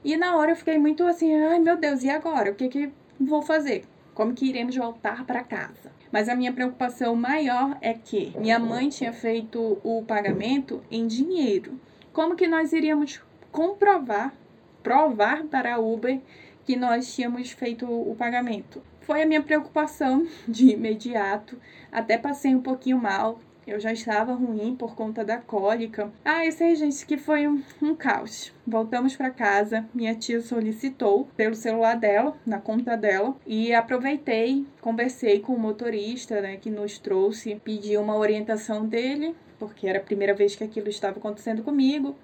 E 0.02 0.16
na 0.16 0.36
hora 0.36 0.52
eu 0.52 0.56
fiquei 0.56 0.78
muito 0.78 1.06
assim, 1.06 1.34
ai 1.34 1.58
meu 1.58 1.76
Deus, 1.76 2.02
e 2.02 2.10
agora? 2.10 2.50
O 2.50 2.54
que 2.54 2.68
que 2.68 2.92
vou 3.18 3.42
fazer? 3.42 3.84
Como 4.14 4.34
que 4.34 4.46
iremos 4.46 4.76
voltar 4.76 5.24
para 5.24 5.44
casa? 5.44 5.92
Mas 6.10 6.28
a 6.28 6.34
minha 6.34 6.52
preocupação 6.52 7.14
maior 7.14 7.76
é 7.80 7.94
que 7.94 8.32
minha 8.38 8.58
mãe 8.58 8.88
tinha 8.88 9.12
feito 9.12 9.78
o 9.84 10.02
pagamento 10.02 10.82
em 10.90 11.06
dinheiro. 11.06 11.78
Como 12.12 12.34
que 12.34 12.48
nós 12.48 12.72
iríamos 12.72 13.22
comprovar, 13.52 14.34
provar 14.82 15.44
para 15.44 15.74
a 15.74 15.78
Uber 15.78 16.20
que 16.64 16.76
nós 16.76 17.14
tínhamos 17.14 17.52
feito 17.52 17.86
o 17.86 18.14
pagamento? 18.16 18.82
Foi 19.00 19.22
a 19.22 19.26
minha 19.26 19.42
preocupação 19.42 20.26
de 20.48 20.70
imediato. 20.70 21.56
Até 21.92 22.18
passei 22.18 22.54
um 22.54 22.60
pouquinho 22.60 22.98
mal, 22.98 23.40
eu 23.70 23.78
já 23.78 23.92
estava 23.92 24.34
ruim 24.34 24.74
por 24.74 24.96
conta 24.96 25.24
da 25.24 25.36
cólica. 25.36 26.12
Ah, 26.24 26.44
eu 26.44 26.50
sei, 26.50 26.74
gente, 26.74 27.06
que 27.06 27.16
foi 27.16 27.46
um, 27.46 27.62
um 27.80 27.94
caos. 27.94 28.52
Voltamos 28.66 29.14
para 29.14 29.30
casa, 29.30 29.88
minha 29.94 30.12
tia 30.12 30.40
solicitou 30.40 31.28
pelo 31.36 31.54
celular 31.54 31.96
dela, 31.96 32.36
na 32.44 32.58
conta 32.58 32.96
dela, 32.96 33.36
e 33.46 33.72
aproveitei, 33.72 34.66
conversei 34.80 35.38
com 35.38 35.54
o 35.54 35.58
motorista, 35.58 36.40
né, 36.40 36.56
que 36.56 36.68
nos 36.68 36.98
trouxe, 36.98 37.60
pedi 37.62 37.96
uma 37.96 38.16
orientação 38.16 38.84
dele, 38.84 39.36
porque 39.56 39.86
era 39.86 40.00
a 40.00 40.02
primeira 40.02 40.34
vez 40.34 40.56
que 40.56 40.64
aquilo 40.64 40.88
estava 40.88 41.18
acontecendo 41.18 41.62
comigo. 41.62 42.16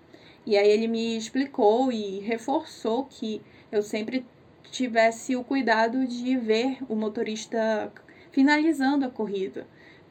E 0.45 0.57
aí 0.57 0.69
ele 0.69 0.89
me 0.89 1.17
explicou 1.17 1.93
e 1.93 2.19
reforçou 2.21 3.05
que 3.05 3.41
eu 3.71 3.83
sempre 3.83 4.27
tivesse 4.73 5.37
o 5.37 5.45
cuidado 5.45 6.07
de 6.09 6.37
ver 6.37 6.79
o 6.89 6.97
motorista 6.97 7.93
finalizando 8.33 9.07
a 9.07 9.11
corrida 9.11 9.65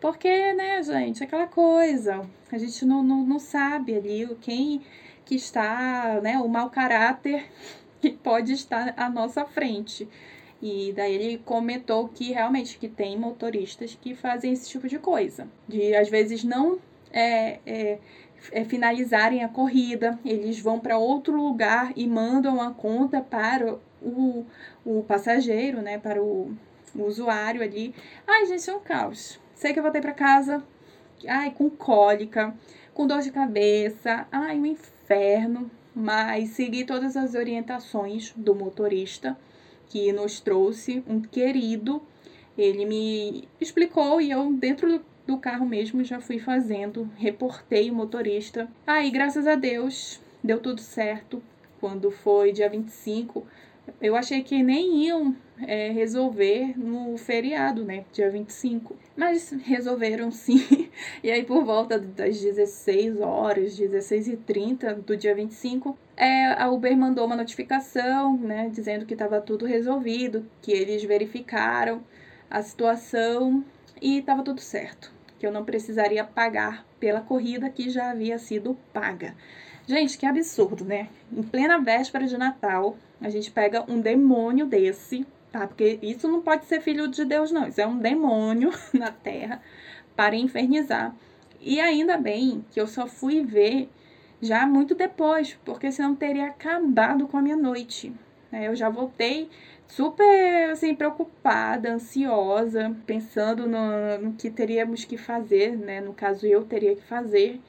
porque, 0.06 0.54
né, 0.54 0.84
gente, 0.84 1.24
aquela 1.24 1.48
coisa, 1.48 2.30
a 2.52 2.58
gente 2.60 2.86
não, 2.86 3.02
não, 3.02 3.26
não 3.26 3.40
sabe 3.40 3.96
ali 3.96 4.38
quem 4.40 4.84
que 5.26 5.34
está, 5.34 6.22
né, 6.22 6.38
o 6.38 6.48
mau 6.48 6.70
caráter 6.70 7.44
que 8.00 8.12
pode 8.12 8.54
estar 8.54 8.94
à 8.98 9.10
nossa 9.10 9.46
frente. 9.46 10.08
E 10.62 10.94
daí 10.96 11.16
ele 11.16 11.38
comentou 11.40 12.08
que 12.08 12.32
realmente 12.32 12.78
que 12.78 12.88
tem 12.88 13.18
motoristas 13.18 13.98
que 14.00 14.14
fazem 14.14 14.54
esse 14.54 14.70
tipo 14.70 14.88
de 14.88 15.00
coisa. 15.00 15.48
De 15.68 15.96
às 15.96 16.08
vezes 16.08 16.44
não 16.44 16.78
é, 17.12 17.58
é, 17.66 17.98
é 18.52 18.64
finalizarem 18.64 19.44
a 19.44 19.50
corrida, 19.50 20.20
eles 20.24 20.60
vão 20.60 20.80
para 20.80 21.00
outro 21.00 21.36
lugar 21.36 21.92
e 21.96 22.06
mandam 22.06 22.62
a 22.62 22.70
conta 22.70 23.22
para 23.22 23.80
o, 24.04 24.46
o 24.86 25.02
passageiro, 25.02 25.82
né? 25.82 25.98
Para 25.98 26.22
o, 26.22 26.56
o 26.94 27.06
usuário 27.06 27.64
ali. 27.64 27.92
Ai, 28.28 28.46
gente, 28.46 28.70
é 28.70 28.76
um 28.76 28.80
caos. 28.80 29.44
Sei 29.56 29.72
que 29.72 29.80
eu 29.80 29.84
voltei 29.84 30.02
para 30.02 30.12
casa, 30.12 30.62
ai, 31.26 31.50
com 31.52 31.70
cólica, 31.70 32.54
com 32.94 33.08
dor 33.08 33.22
de 33.22 33.32
cabeça, 33.32 34.28
ai, 34.30 34.60
um 34.60 34.66
inferno, 34.66 35.72
mas 35.96 36.50
segui 36.50 36.84
todas 36.84 37.16
as 37.16 37.36
orientações 37.36 38.34
do 38.36 38.54
motorista 38.54 39.38
que 39.88 40.12
nos 40.12 40.42
trouxe, 40.42 41.02
um 41.08 41.22
querido. 41.22 42.02
Ele 42.58 42.86
me 42.86 43.48
explicou 43.60 44.20
e 44.20 44.30
eu, 44.30 44.52
dentro 44.52 45.02
do 45.26 45.38
carro 45.38 45.66
mesmo, 45.66 46.04
já 46.04 46.20
fui 46.20 46.38
fazendo, 46.38 47.10
reportei 47.16 47.90
o 47.90 47.96
motorista. 47.96 48.70
Aí, 48.86 49.10
graças 49.10 49.48
a 49.48 49.56
Deus, 49.56 50.20
deu 50.44 50.60
tudo 50.60 50.82
certo. 50.82 51.42
Quando 51.80 52.12
foi 52.12 52.52
dia 52.52 52.70
25, 52.70 53.46
eu 54.02 54.16
achei 54.16 54.44
que 54.44 54.62
nem 54.64 55.06
iam 55.06 55.36
é, 55.62 55.90
resolver 55.90 56.78
no 56.78 57.18
feriado, 57.18 57.84
né? 57.86 58.06
Dia 58.12 58.30
25. 58.30 58.96
Mas 59.16 59.52
resolveram 59.64 60.32
sim. 60.32 60.90
E 61.22 61.30
aí, 61.30 61.44
por 61.44 61.64
volta 61.66 62.00
das 62.00 62.40
16 62.40 63.20
horas, 63.20 63.76
16 63.76 64.28
e 64.30 64.38
30 64.38 64.96
do 64.96 65.18
dia 65.18 65.36
25, 65.36 65.98
é, 66.16 66.54
a 66.54 66.70
Uber 66.70 66.96
mandou 66.96 67.26
uma 67.26 67.36
notificação, 67.36 68.38
né? 68.38 68.70
Dizendo 68.72 69.06
que 69.06 69.14
estava 69.14 69.42
tudo 69.42 69.66
resolvido, 69.66 70.46
que 70.62 70.72
eles 70.72 71.04
verificaram 71.04 72.02
a 72.50 72.62
situação 72.62 73.64
e 74.02 74.20
estava 74.20 74.44
tudo 74.44 74.62
certo. 74.62 75.12
Que 75.38 75.46
eu 75.46 75.52
não 75.52 75.66
precisaria 75.66 76.24
pagar 76.24 76.86
pela 77.00 77.22
corrida 77.22 77.70
que 77.70 77.90
já 77.90 78.12
havia 78.12 78.38
sido 78.40 78.78
paga. 78.94 79.36
Gente, 79.88 80.18
que 80.18 80.26
absurdo, 80.26 80.84
né? 80.84 81.10
Em 81.32 81.44
plena 81.44 81.78
véspera 81.80 82.26
de 82.26 82.38
Natal, 82.38 82.98
a 83.26 83.30
gente 83.30 83.50
pega 83.50 83.84
um 83.92 84.00
demônio 84.00 84.68
desse, 84.68 85.26
tá? 85.52 85.66
Porque 85.66 85.98
isso 86.04 86.28
não 86.28 86.44
pode 86.44 86.66
ser 86.66 86.80
filho 86.80 87.08
de 87.08 87.26
Deus, 87.26 87.52
não. 87.52 87.68
Isso 87.68 87.82
é 87.82 87.88
um 87.88 87.98
demônio 87.98 88.72
na 88.94 89.12
terra 89.12 89.60
para 90.16 90.36
infernizar. 90.36 91.12
E 91.60 91.80
ainda 91.80 92.18
bem 92.18 92.64
que 92.70 92.80
eu 92.80 92.86
só 92.86 93.08
fui 93.08 93.44
ver 93.44 93.90
já 94.40 94.68
muito 94.68 94.94
depois, 94.94 95.58
porque 95.66 95.92
senão 95.92 96.16
teria 96.16 96.46
acabado 96.46 97.28
com 97.28 97.36
a 97.36 97.42
minha 97.42 97.58
noite. 97.58 98.14
É, 98.52 98.68
eu 98.68 98.76
já 98.76 98.90
voltei 98.90 99.50
super 99.88 100.70
assim 100.70 100.94
preocupada, 100.94 101.94
ansiosa, 101.94 102.96
pensando 103.08 103.66
no, 103.66 104.20
no 104.20 104.34
que 104.34 104.52
teríamos 104.52 105.04
que 105.04 105.18
fazer, 105.18 105.76
né? 105.76 106.00
No 106.00 106.14
caso 106.14 106.46
eu 106.46 106.64
teria 106.64 106.96
que 106.96 107.02
fazer. 107.02 107.60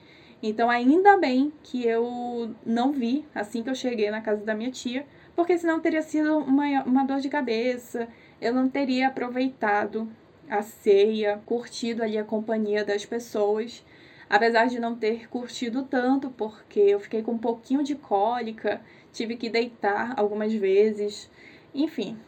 Então 0.42 0.68
ainda 0.68 1.16
bem 1.16 1.50
que 1.62 1.86
eu 1.86 2.54
não 2.66 2.92
vi 2.92 3.24
assim 3.34 3.62
que 3.62 3.70
eu 3.70 3.74
cheguei 3.74 4.10
na 4.10 4.20
casa 4.20 4.44
da 4.44 4.54
minha 4.54 4.70
tia, 4.70 5.06
porque 5.36 5.58
senão 5.58 5.78
teria 5.78 6.00
sido 6.00 6.38
uma, 6.38 6.82
uma 6.84 7.04
dor 7.04 7.20
de 7.20 7.28
cabeça, 7.28 8.08
eu 8.40 8.54
não 8.54 8.68
teria 8.68 9.08
aproveitado 9.08 10.10
a 10.48 10.62
ceia, 10.62 11.40
curtido 11.44 12.02
ali 12.02 12.16
a 12.16 12.24
companhia 12.24 12.84
das 12.84 13.04
pessoas. 13.04 13.84
Apesar 14.28 14.66
de 14.66 14.80
não 14.80 14.96
ter 14.96 15.28
curtido 15.28 15.82
tanto, 15.84 16.30
porque 16.30 16.80
eu 16.80 16.98
fiquei 16.98 17.22
com 17.22 17.32
um 17.32 17.38
pouquinho 17.38 17.84
de 17.84 17.94
cólica, 17.94 18.80
tive 19.12 19.36
que 19.36 19.50
deitar 19.50 20.14
algumas 20.18 20.52
vezes. 20.52 21.30
Enfim, 21.74 22.18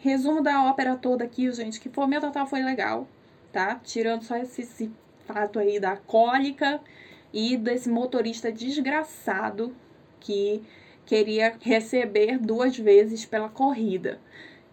resumo 0.00 0.40
da 0.40 0.64
ópera 0.64 0.96
toda 0.96 1.24
aqui, 1.24 1.50
gente, 1.52 1.80
que 1.80 1.88
foi, 1.88 2.06
meu 2.06 2.20
total 2.20 2.46
foi 2.46 2.62
legal, 2.62 3.06
tá? 3.52 3.80
Tirando 3.82 4.22
só 4.22 4.36
esse, 4.36 4.62
esse 4.62 4.90
fato 5.26 5.58
aí 5.58 5.80
da 5.80 5.96
cólica 5.96 6.80
e 7.32 7.56
desse 7.56 7.90
motorista 7.90 8.52
desgraçado 8.52 9.74
que 10.20 10.62
queria 11.06 11.54
receber 11.60 12.38
duas 12.38 12.76
vezes 12.78 13.24
pela 13.24 13.48
corrida. 13.48 14.18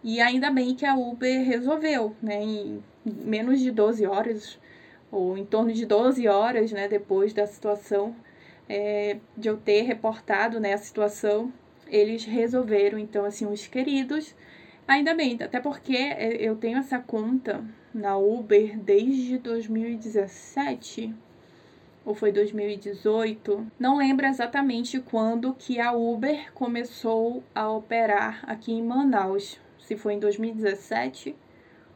E 0.02 0.20
ainda 0.20 0.50
bem 0.50 0.74
que 0.74 0.84
a 0.84 0.94
Uber 0.94 1.44
resolveu, 1.44 2.16
né? 2.20 2.42
Em 2.42 2.82
menos 3.04 3.60
de 3.60 3.70
12 3.70 4.06
horas, 4.06 4.58
ou 5.10 5.36
em 5.36 5.44
torno 5.44 5.72
de 5.72 5.84
12 5.84 6.26
horas, 6.26 6.72
né, 6.72 6.88
depois 6.88 7.34
da 7.34 7.46
situação, 7.46 8.16
é, 8.68 9.18
de 9.36 9.48
eu 9.48 9.58
ter 9.58 9.82
reportado 9.82 10.58
né, 10.58 10.72
a 10.72 10.78
situação, 10.78 11.52
eles 11.86 12.24
resolveram, 12.24 12.98
então, 12.98 13.24
assim, 13.24 13.44
os 13.46 13.66
queridos, 13.66 14.34
ainda 14.88 15.14
bem, 15.14 15.36
até 15.42 15.60
porque 15.60 15.94
é, 15.94 16.36
eu 16.40 16.56
tenho 16.56 16.78
essa 16.78 16.98
conta 16.98 17.62
na 17.92 18.16
Uber 18.16 18.78
desde 18.78 19.36
2017, 19.38 21.14
ou 22.04 22.14
foi 22.14 22.32
2018, 22.32 23.66
não 23.78 23.96
lembro 23.96 24.26
exatamente 24.26 25.00
quando 25.00 25.54
que 25.54 25.80
a 25.80 25.92
Uber 25.92 26.52
começou 26.52 27.42
a 27.54 27.70
operar 27.70 28.42
aqui 28.46 28.72
em 28.72 28.82
Manaus, 28.82 29.60
se 29.78 29.96
foi 29.96 30.14
em 30.14 30.18
2017 30.18 31.36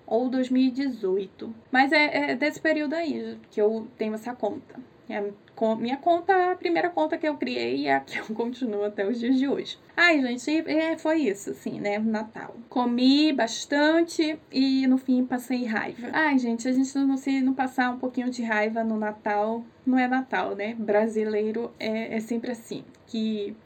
ou 0.07 0.29
2018. 0.29 1.55
Mas 1.71 1.93
é, 1.93 2.31
é 2.31 2.37
desse 2.37 2.61
período 2.61 2.95
aí 2.95 3.39
que 3.51 3.61
eu 3.61 3.89
tenho 3.99 4.15
essa 4.15 4.35
conta. 4.35 4.77
É 5.09 5.33
minha 5.77 5.97
conta, 5.97 6.53
a 6.53 6.57
primeira 6.57 6.91
conta 6.91 7.17
que 7.17 7.27
eu 7.27 7.37
criei 7.37 7.77
e 7.77 7.87
é 7.87 7.95
a 7.95 8.01
que 8.01 8.19
eu 8.19 8.25
continuo 8.35 8.85
até 8.85 9.07
os 9.07 9.19
dias 9.19 9.37
de 9.37 9.49
hoje. 9.49 9.79
Ai, 9.97 10.21
gente, 10.21 10.71
é, 10.71 10.99
foi 10.99 11.23
isso, 11.23 11.51
assim, 11.51 11.81
né? 11.81 11.99
Natal. 11.99 12.55
Comi 12.69 13.33
bastante 13.33 14.39
e 14.53 14.87
no 14.87 14.99
fim 14.99 15.25
passei 15.25 15.65
raiva. 15.65 16.09
Ai, 16.13 16.39
gente, 16.39 16.69
a 16.69 16.73
gente 16.73 16.95
não 16.99 17.17
se 17.17 17.41
não 17.41 17.55
passar 17.55 17.91
um 17.91 17.99
pouquinho 17.99 18.31
de 18.31 18.43
raiva 18.43 18.85
no 18.85 18.99
Natal, 18.99 19.65
não 19.87 19.99
é 19.99 20.07
Natal, 20.07 20.55
né? 20.55 20.75
Brasileiro 20.79 21.73
é, 21.79 22.17
é 22.17 22.21
sempre 22.21 22.53
assim. 22.53 22.85
Que 23.07 23.57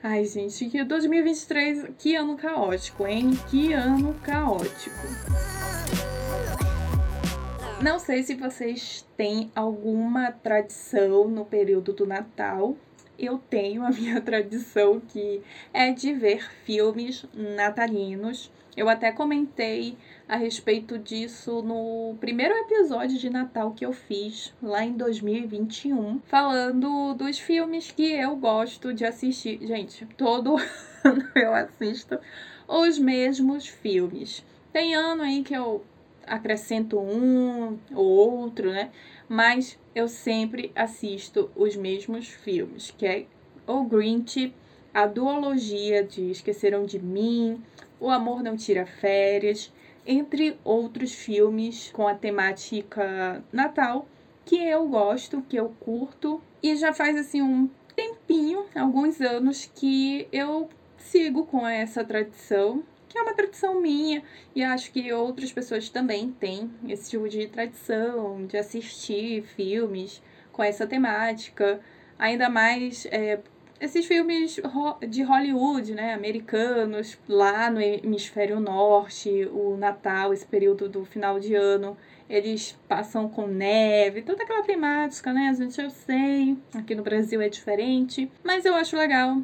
Ai, 0.00 0.24
gente, 0.24 0.68
que 0.68 0.84
2023, 0.84 1.88
que 1.98 2.14
ano 2.14 2.36
caótico, 2.36 3.04
hein? 3.04 3.30
Que 3.50 3.72
ano 3.72 4.14
caótico. 4.22 4.96
Não 7.80 8.00
sei 8.00 8.24
se 8.24 8.34
vocês 8.34 9.06
têm 9.16 9.52
alguma 9.54 10.32
tradição 10.32 11.28
no 11.28 11.44
período 11.44 11.92
do 11.92 12.04
Natal. 12.04 12.76
Eu 13.16 13.38
tenho 13.38 13.84
a 13.84 13.90
minha 13.94 14.20
tradição 14.20 14.98
que 14.98 15.40
é 15.72 15.92
de 15.92 16.12
ver 16.12 16.42
filmes 16.64 17.24
natalinos. 17.32 18.50
Eu 18.76 18.88
até 18.88 19.12
comentei 19.12 19.96
a 20.28 20.34
respeito 20.34 20.98
disso 20.98 21.62
no 21.62 22.16
primeiro 22.18 22.52
episódio 22.52 23.16
de 23.16 23.30
Natal 23.30 23.70
que 23.70 23.86
eu 23.86 23.92
fiz 23.92 24.52
lá 24.60 24.84
em 24.84 24.94
2021, 24.94 26.20
falando 26.26 27.14
dos 27.14 27.38
filmes 27.38 27.92
que 27.92 28.12
eu 28.12 28.34
gosto 28.34 28.92
de 28.92 29.04
assistir. 29.04 29.64
Gente, 29.64 30.04
todo 30.16 30.56
ano 31.04 31.28
eu 31.36 31.54
assisto 31.54 32.18
os 32.66 32.98
mesmos 32.98 33.68
filmes. 33.68 34.44
Tem 34.72 34.96
ano 34.96 35.22
aí 35.22 35.44
que 35.44 35.54
eu 35.54 35.84
acrescento 36.28 36.98
um 36.98 37.78
ou 37.94 38.06
outro, 38.06 38.70
né? 38.70 38.90
Mas 39.28 39.78
eu 39.94 40.08
sempre 40.08 40.72
assisto 40.74 41.50
os 41.54 41.76
mesmos 41.76 42.28
filmes, 42.28 42.92
que 42.96 43.06
é 43.06 43.26
o 43.66 43.84
Grinch, 43.84 44.54
a 44.92 45.06
duologia 45.06 46.02
de 46.02 46.30
Esqueceram 46.30 46.86
de 46.86 46.98
Mim, 46.98 47.62
O 48.00 48.08
Amor 48.10 48.42
Não 48.42 48.56
Tira 48.56 48.86
Férias, 48.86 49.72
entre 50.06 50.58
outros 50.64 51.12
filmes 51.12 51.90
com 51.92 52.08
a 52.08 52.14
temática 52.14 53.44
Natal 53.52 54.06
que 54.48 54.56
eu 54.56 54.88
gosto, 54.88 55.42
que 55.42 55.56
eu 55.56 55.74
curto 55.78 56.40
e 56.62 56.74
já 56.74 56.94
faz 56.94 57.18
assim 57.18 57.42
um 57.42 57.68
tempinho, 57.94 58.64
alguns 58.74 59.20
anos 59.20 59.70
que 59.74 60.26
eu 60.32 60.70
sigo 60.96 61.44
com 61.44 61.66
essa 61.66 62.02
tradição, 62.02 62.82
que 63.08 63.18
é 63.18 63.22
uma 63.22 63.34
tradição 63.34 63.80
minha 63.80 64.22
e 64.54 64.62
acho 64.62 64.92
que 64.92 65.12
outras 65.12 65.52
pessoas 65.52 65.88
também 65.88 66.30
têm 66.30 66.70
esse 66.88 67.10
tipo 67.10 67.28
de 67.28 67.46
tradição 67.48 68.46
de 68.46 68.56
assistir 68.56 69.42
filmes 69.42 70.22
com 70.52 70.62
essa 70.62 70.86
temática, 70.86 71.80
ainda 72.18 72.48
mais 72.48 73.06
é, 73.06 73.40
esses 73.80 74.06
filmes 74.06 74.60
de 75.08 75.22
Hollywood, 75.22 75.94
né, 75.94 76.14
americanos, 76.14 77.18
lá 77.28 77.70
no 77.70 77.80
hemisfério 77.80 78.58
norte, 78.58 79.48
o 79.52 79.76
Natal, 79.76 80.32
esse 80.32 80.44
período 80.44 80.88
do 80.88 81.04
final 81.04 81.38
de 81.38 81.54
ano, 81.54 81.96
eles 82.28 82.76
passam 82.88 83.28
com 83.28 83.46
neve, 83.46 84.22
toda 84.22 84.42
aquela 84.42 84.62
temática, 84.62 85.32
né? 85.32 85.48
A 85.48 85.52
gente 85.54 85.80
eu 85.80 85.88
sei, 85.90 86.58
aqui 86.74 86.94
no 86.94 87.02
Brasil 87.02 87.40
é 87.40 87.48
diferente, 87.48 88.30
mas 88.44 88.64
eu 88.64 88.74
acho 88.74 88.96
legal. 88.96 89.38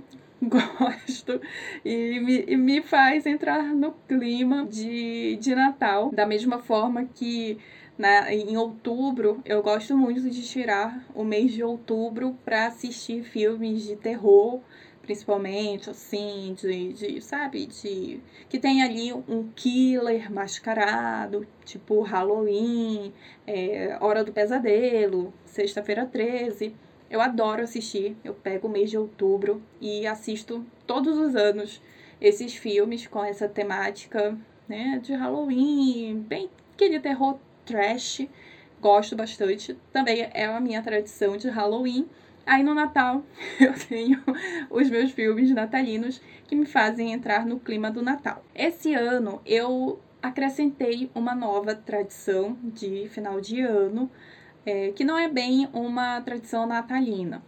Gosto 0.78 1.40
e 1.84 2.20
me, 2.20 2.44
e 2.46 2.56
me 2.56 2.82
faz 2.82 3.26
entrar 3.26 3.62
no 3.62 3.92
clima 4.06 4.66
de, 4.66 5.36
de 5.36 5.54
Natal, 5.54 6.10
da 6.10 6.26
mesma 6.26 6.58
forma 6.58 7.04
que 7.04 7.58
na, 7.96 8.32
em 8.32 8.56
outubro, 8.56 9.40
eu 9.44 9.62
gosto 9.62 9.96
muito 9.96 10.28
de 10.28 10.42
tirar 10.42 11.04
o 11.14 11.24
mês 11.24 11.52
de 11.52 11.62
outubro 11.62 12.36
para 12.44 12.66
assistir 12.66 13.22
filmes 13.22 13.84
de 13.84 13.96
terror, 13.96 14.60
principalmente, 15.02 15.90
assim, 15.90 16.56
de, 16.58 16.92
de, 16.92 17.20
sabe, 17.20 17.66
de 17.66 18.20
que 18.48 18.58
tem 18.58 18.82
ali 18.82 19.12
um 19.12 19.48
killer 19.54 20.32
mascarado, 20.32 21.46
tipo 21.64 22.00
Halloween, 22.00 23.12
é, 23.46 23.96
Hora 24.00 24.24
do 24.24 24.32
Pesadelo, 24.32 25.32
Sexta-feira 25.44 26.04
13. 26.06 26.74
Eu 27.10 27.20
adoro 27.20 27.62
assistir, 27.62 28.16
eu 28.24 28.34
pego 28.34 28.66
o 28.66 28.70
mês 28.70 28.90
de 28.90 28.98
outubro 28.98 29.62
e 29.80 30.06
assisto 30.06 30.64
todos 30.86 31.16
os 31.16 31.36
anos 31.36 31.80
esses 32.20 32.54
filmes 32.54 33.06
com 33.06 33.22
essa 33.22 33.48
temática, 33.48 34.36
né, 34.68 34.98
de 35.02 35.14
Halloween, 35.14 36.24
bem 36.26 36.48
aquele 36.74 36.98
terror 36.98 37.38
trash, 37.64 38.26
gosto 38.80 39.16
bastante. 39.16 39.76
Também 39.92 40.28
é 40.32 40.44
a 40.44 40.60
minha 40.60 40.82
tradição 40.82 41.36
de 41.36 41.48
Halloween. 41.48 42.06
Aí 42.46 42.62
no 42.62 42.74
Natal 42.74 43.22
eu 43.58 43.72
tenho 43.88 44.22
os 44.70 44.90
meus 44.90 45.12
filmes 45.12 45.50
natalinos 45.50 46.20
que 46.46 46.54
me 46.54 46.66
fazem 46.66 47.12
entrar 47.12 47.46
no 47.46 47.58
clima 47.58 47.90
do 47.90 48.02
Natal. 48.02 48.44
Esse 48.54 48.94
ano 48.94 49.40
eu 49.46 49.98
acrescentei 50.22 51.10
uma 51.14 51.34
nova 51.34 51.74
tradição 51.74 52.56
de 52.62 53.08
final 53.08 53.40
de 53.40 53.60
ano, 53.60 54.10
é, 54.66 54.90
que 54.92 55.04
não 55.04 55.18
é 55.18 55.28
bem 55.28 55.68
uma 55.72 56.20
tradição 56.20 56.66
natalina. 56.66 57.42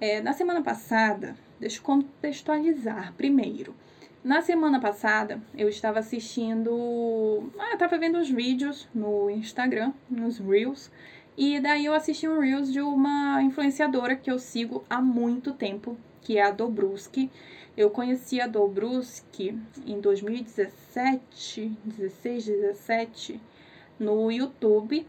É, 0.00 0.20
na 0.20 0.32
semana 0.32 0.62
passada, 0.62 1.36
deixa 1.58 1.78
eu 1.78 1.82
contextualizar 1.82 3.12
primeiro. 3.14 3.74
Na 4.22 4.42
semana 4.42 4.78
passada, 4.78 5.40
eu 5.56 5.68
estava 5.68 5.98
assistindo. 5.98 7.50
Ah, 7.58 7.72
estava 7.72 7.96
vendo 7.96 8.18
os 8.18 8.28
vídeos 8.30 8.86
no 8.94 9.30
Instagram, 9.30 9.92
nos 10.10 10.38
Reels. 10.38 10.90
E 11.38 11.58
daí 11.58 11.86
eu 11.86 11.94
assisti 11.94 12.28
um 12.28 12.38
Reels 12.38 12.70
de 12.70 12.82
uma 12.82 13.42
influenciadora 13.42 14.14
que 14.14 14.30
eu 14.30 14.38
sigo 14.38 14.84
há 14.90 15.00
muito 15.00 15.54
tempo, 15.54 15.96
que 16.20 16.36
é 16.36 16.42
a 16.42 16.50
Dobruski. 16.50 17.30
Eu 17.74 17.88
conheci 17.88 18.42
a 18.42 18.46
Dobruski 18.46 19.58
em 19.86 19.98
2017, 20.00 21.78
16, 21.82 22.44
17, 22.44 23.40
no 23.98 24.30
YouTube. 24.30 25.06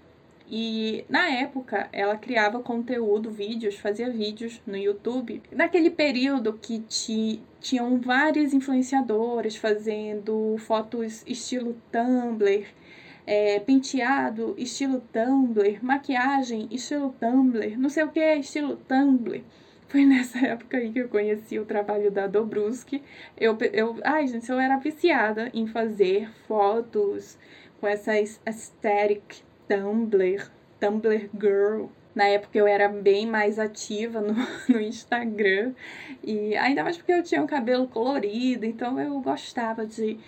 E 0.54 1.06
na 1.08 1.30
época 1.30 1.88
ela 1.94 2.18
criava 2.18 2.60
conteúdo, 2.60 3.32
vídeos, 3.32 3.78
fazia 3.78 4.10
vídeos 4.10 4.62
no 4.68 4.76
YouTube. 4.76 5.42
Naquele 5.50 5.90
período 5.90 6.52
que 6.52 6.80
ti, 6.80 7.42
tinham 7.62 8.02
várias 8.02 8.54
influenciadoras 8.54 9.56
fazendo 9.56 10.58
fotos 10.60 11.24
estilo 11.26 11.78
Tumblr, 11.90 12.66
é, 13.26 13.62
penteado 13.62 14.54
estilo 14.58 15.02
Tumblr, 15.14 15.80
maquiagem 15.82 16.68
estilo 16.70 17.16
Tumblr, 17.18 17.80
não 17.80 17.90
sei 17.90 18.04
o 18.04 18.12
que 18.12 18.20
estilo 18.36 18.76
Tumblr, 18.76 19.42
Foi 19.88 20.04
nessa 20.06 20.38
época 20.46 20.76
aí 20.76 20.92
que 20.92 21.00
eu 21.00 21.08
conheci 21.08 21.60
o 21.60 21.66
trabalho 21.66 22.12
da 22.12 22.28
Dobruski. 22.28 23.02
Eu, 23.38 23.58
eu, 23.72 23.98
ai, 24.04 24.28
gente, 24.28 24.50
eu 24.50 24.60
era 24.60 24.76
viciada 24.76 25.50
em 25.54 25.66
fazer 25.66 26.30
fotos 26.46 27.38
com 27.80 27.88
essa 27.88 28.12
aesthetic 28.12 29.50
Tumblr, 29.72 30.52
Tumblr 30.82 31.30
Girl. 31.40 31.86
Na 32.14 32.26
época 32.26 32.58
eu 32.58 32.68
era 32.68 32.90
bem 32.90 33.26
mais 33.26 33.58
ativa 33.58 34.20
no, 34.20 34.36
no 34.68 34.82
Instagram. 34.82 35.74
E 36.22 36.58
ainda 36.58 36.84
mais 36.84 36.98
porque 36.98 37.14
eu 37.14 37.24
tinha 37.24 37.42
um 37.42 37.48
cabelo 37.48 37.88
colorido, 37.88 38.66
então 38.66 39.00
eu 39.00 39.22
gostava 39.22 39.86
de, 39.86 40.20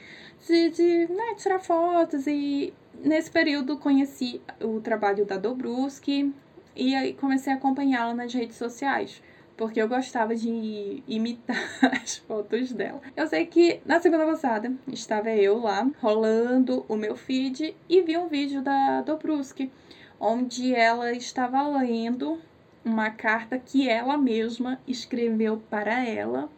de, 0.48 0.70
de 0.70 1.08
né, 1.14 1.36
tirar 1.36 1.60
fotos. 1.60 2.26
E 2.26 2.74
nesse 3.04 3.30
período 3.30 3.78
conheci 3.78 4.40
o 4.62 4.80
trabalho 4.80 5.26
da 5.26 5.36
Dobruski 5.36 6.34
e 6.74 6.96
aí 6.96 7.14
comecei 7.14 7.52
a 7.52 7.58
acompanhá-la 7.58 8.14
nas 8.14 8.34
redes 8.34 8.56
sociais 8.56 9.22
porque 9.56 9.82
eu 9.82 9.88
gostava 9.88 10.36
de 10.36 11.04
imitar 11.08 11.58
as 12.02 12.18
fotos 12.18 12.72
dela. 12.72 13.02
Eu 13.16 13.28
sei 13.28 13.46
que 13.46 13.80
na 13.86 14.00
semana 14.00 14.26
passada 14.26 14.74
estava 14.92 15.30
eu 15.30 15.60
lá 15.60 15.90
rolando 16.02 16.86
o 16.88 16.96
meu 16.96 17.16
feed 17.16 17.76
e 17.88 18.02
vi 18.02 18.18
um 18.18 18.28
vídeo 18.28 18.62
da 18.62 19.02
Dobruski, 19.02 19.72
onde 20.20 20.74
ela 20.74 21.12
estava 21.12 21.68
lendo 21.68 22.40
uma 22.84 23.10
carta 23.10 23.58
que 23.58 23.88
ela 23.88 24.18
mesma 24.18 24.80
escreveu 24.88 25.62
para 25.70 26.04
ela 26.04 26.50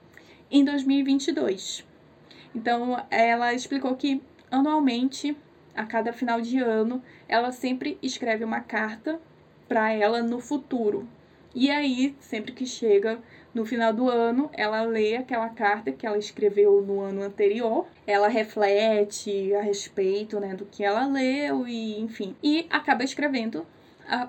em 0.49 0.63
2022. 0.63 1.86
Então, 2.53 3.03
ela 3.12 3.53
explicou 3.53 3.95
que 3.95 4.21
anualmente, 4.49 5.38
a 5.75 5.86
cada 5.86 6.13
final 6.13 6.39
de 6.39 6.58
ano, 6.60 7.03
ela 7.27 7.51
sempre 7.51 7.97
escreve 8.01 8.43
uma 8.43 8.62
carta 8.62 9.19
para 9.67 9.91
ela 9.91 10.23
no 10.23 10.39
futuro, 10.39 11.08
e 11.56 11.72
aí, 11.72 12.13
sempre 12.20 12.52
que 12.52 12.65
chega 12.65 13.18
no 13.54 13.65
final 13.65 13.94
do 13.94 14.10
ano, 14.10 14.50
ela 14.52 14.82
lê 14.82 15.15
aquela 15.15 15.48
carta 15.48 15.89
que 15.89 16.06
ela 16.06 16.18
escreveu 16.18 16.82
no 16.82 17.00
ano 17.00 17.22
anterior, 17.22 17.88
ela 18.06 18.28
reflete 18.28 19.56
a 19.56 19.62
respeito 19.62 20.38
né, 20.38 20.54
do 20.54 20.65
que 20.65 20.84
ela 20.84 21.08
leu 21.08 21.65
e 21.65 21.98
enfim, 22.02 22.36
e 22.44 22.68
acaba 22.70 23.06
escrevendo 23.06 23.65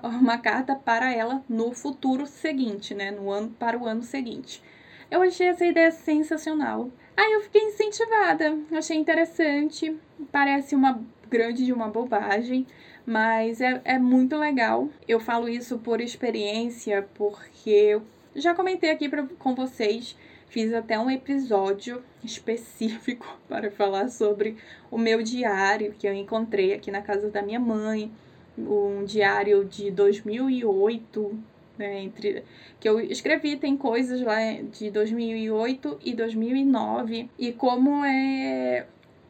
uma 0.03 0.37
carta 0.37 0.73
para 0.73 1.13
ela 1.13 1.43
no 1.49 1.73
futuro 1.73 2.25
seguinte, 2.25 2.95
né, 2.95 3.11
no 3.11 3.29
ano 3.29 3.49
para 3.59 3.77
o 3.77 3.85
ano 3.85 4.01
seguinte. 4.01 4.63
Eu 5.11 5.21
achei 5.21 5.47
essa 5.47 5.65
ideia 5.65 5.91
sensacional. 5.91 6.89
Aí 7.15 7.33
eu 7.33 7.41
fiquei 7.41 7.61
incentivada, 7.63 8.57
achei 8.71 8.97
interessante, 8.97 9.95
parece 10.31 10.75
uma 10.75 11.01
grande 11.29 11.65
de 11.65 11.73
uma 11.73 11.89
bobagem, 11.89 12.65
mas 13.07 13.61
é, 13.61 13.79
é 13.85 13.97
muito 13.97 14.35
legal. 14.35 14.89
Eu 15.07 15.17
falo 15.17 15.47
isso 15.47 15.79
por 15.79 16.01
experiência, 16.01 17.07
porque 17.13 17.69
eu 17.69 18.03
já 18.35 18.53
comentei 18.53 18.91
aqui 18.91 19.07
pra, 19.07 19.25
com 19.39 19.55
vocês, 19.55 20.13
fiz 20.49 20.73
até 20.73 20.99
um 20.99 21.09
episódio 21.09 22.03
específico 22.21 23.25
para 23.47 23.71
falar 23.71 24.09
sobre 24.09 24.57
o 24.91 24.97
meu 24.97 25.23
diário 25.23 25.93
que 25.97 26.05
eu 26.05 26.13
encontrei 26.13 26.73
aqui 26.73 26.91
na 26.91 27.01
casa 27.01 27.29
da 27.29 27.41
minha 27.41 27.61
mãe, 27.61 28.11
um 28.57 29.05
diário 29.05 29.63
de 29.63 29.89
2008, 29.89 31.39
né, 31.77 32.01
entre 32.01 32.43
que 32.79 32.89
eu 32.89 32.99
escrevi 32.99 33.55
tem 33.55 33.77
coisas 33.77 34.19
lá 34.19 34.37
de 34.63 34.89
2008 34.91 35.99
e 36.03 36.13
2009 36.13 37.29
e 37.37 37.53
como 37.53 38.03
é 38.03 38.87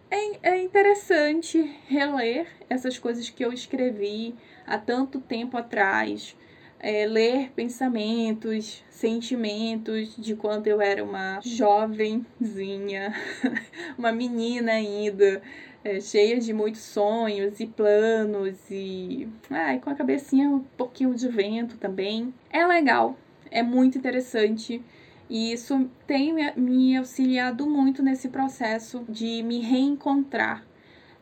é, 0.09 0.51
é 0.51 0.63
interessante 0.63 1.75
reler 1.87 2.47
essas 2.69 2.97
coisas 2.97 3.29
que 3.29 3.43
eu 3.43 3.51
escrevi 3.51 4.35
há 4.65 4.77
tanto 4.77 5.19
tempo 5.19 5.57
atrás, 5.57 6.35
é, 6.79 7.05
ler 7.05 7.51
pensamentos, 7.55 8.83
sentimentos 8.89 10.15
de 10.17 10.35
quando 10.35 10.67
eu 10.67 10.81
era 10.81 11.03
uma 11.03 11.39
jovenzinha, 11.41 13.13
uma 13.97 14.11
menina 14.11 14.73
ainda, 14.73 15.41
é, 15.83 15.99
cheia 15.99 16.39
de 16.39 16.53
muitos 16.53 16.81
sonhos 16.81 17.59
e 17.59 17.65
planos 17.65 18.55
e 18.69 19.27
ai, 19.49 19.79
com 19.79 19.89
a 19.89 19.95
cabecinha 19.95 20.49
um 20.49 20.59
pouquinho 20.59 21.13
de 21.15 21.27
vento 21.27 21.77
também. 21.77 22.33
É 22.49 22.65
legal, 22.65 23.17
é 23.49 23.63
muito 23.63 23.97
interessante 23.97 24.83
e 25.29 25.51
isso 25.51 25.89
tem 26.05 26.33
me 26.55 26.97
auxiliado 26.97 27.67
muito 27.67 28.01
nesse 28.01 28.29
processo 28.29 29.03
de 29.09 29.43
me 29.43 29.59
reencontrar. 29.59 30.65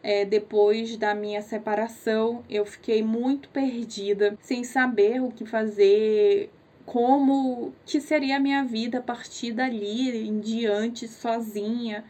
É, 0.04 0.24
depois 0.24 0.96
da 0.98 1.16
minha 1.16 1.42
separação, 1.42 2.44
eu 2.48 2.64
fiquei 2.66 3.02
muito 3.02 3.50
perdida, 3.50 4.38
sem 4.40 4.64
saber 4.64 5.20
o 5.20 5.32
que 5.32 5.46
fazer, 5.46 6.52
como 6.86 7.74
que 7.84 8.00
seria 8.00 8.38
a 8.38 8.40
minha 8.40 8.64
vida 8.64 9.00
a 9.00 9.02
partir 9.02 9.52
dali 9.52 10.28
em 10.28 10.40
diante, 10.40 11.08
sozinha. 11.08 12.04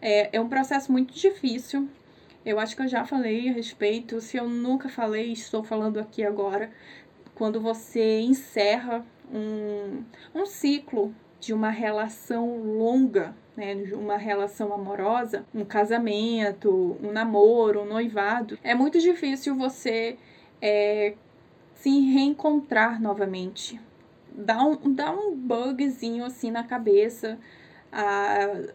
É, 0.00 0.36
é 0.36 0.40
um 0.40 0.48
processo 0.48 0.92
muito 0.92 1.12
difícil. 1.12 1.88
Eu 2.46 2.60
acho 2.60 2.76
que 2.76 2.82
eu 2.82 2.88
já 2.88 3.04
falei 3.04 3.48
a 3.48 3.52
respeito. 3.52 4.20
Se 4.20 4.36
eu 4.36 4.48
nunca 4.48 4.88
falei, 4.88 5.32
estou 5.32 5.64
falando 5.64 5.98
aqui 5.98 6.24
agora. 6.24 6.70
Quando 7.34 7.60
você 7.60 8.20
encerra 8.20 9.04
um, 9.32 10.04
um 10.34 10.46
ciclo 10.46 11.12
de 11.42 11.52
uma 11.52 11.70
relação 11.70 12.56
longa, 12.56 13.34
né, 13.56 13.74
uma 13.94 14.16
relação 14.16 14.72
amorosa, 14.72 15.44
um 15.52 15.64
casamento, 15.64 16.96
um 17.02 17.10
namoro, 17.10 17.80
um 17.80 17.84
noivado, 17.84 18.56
é 18.62 18.76
muito 18.76 19.00
difícil 19.00 19.56
você 19.56 20.16
é, 20.60 21.14
se 21.74 21.90
reencontrar 22.12 23.02
novamente. 23.02 23.80
Dá 24.32 24.64
um, 24.64 24.94
dá 24.94 25.10
um 25.10 25.34
bugzinho 25.34 26.24
assim 26.24 26.52
na 26.52 26.62
cabeça, 26.62 27.36
ah, 27.90 28.68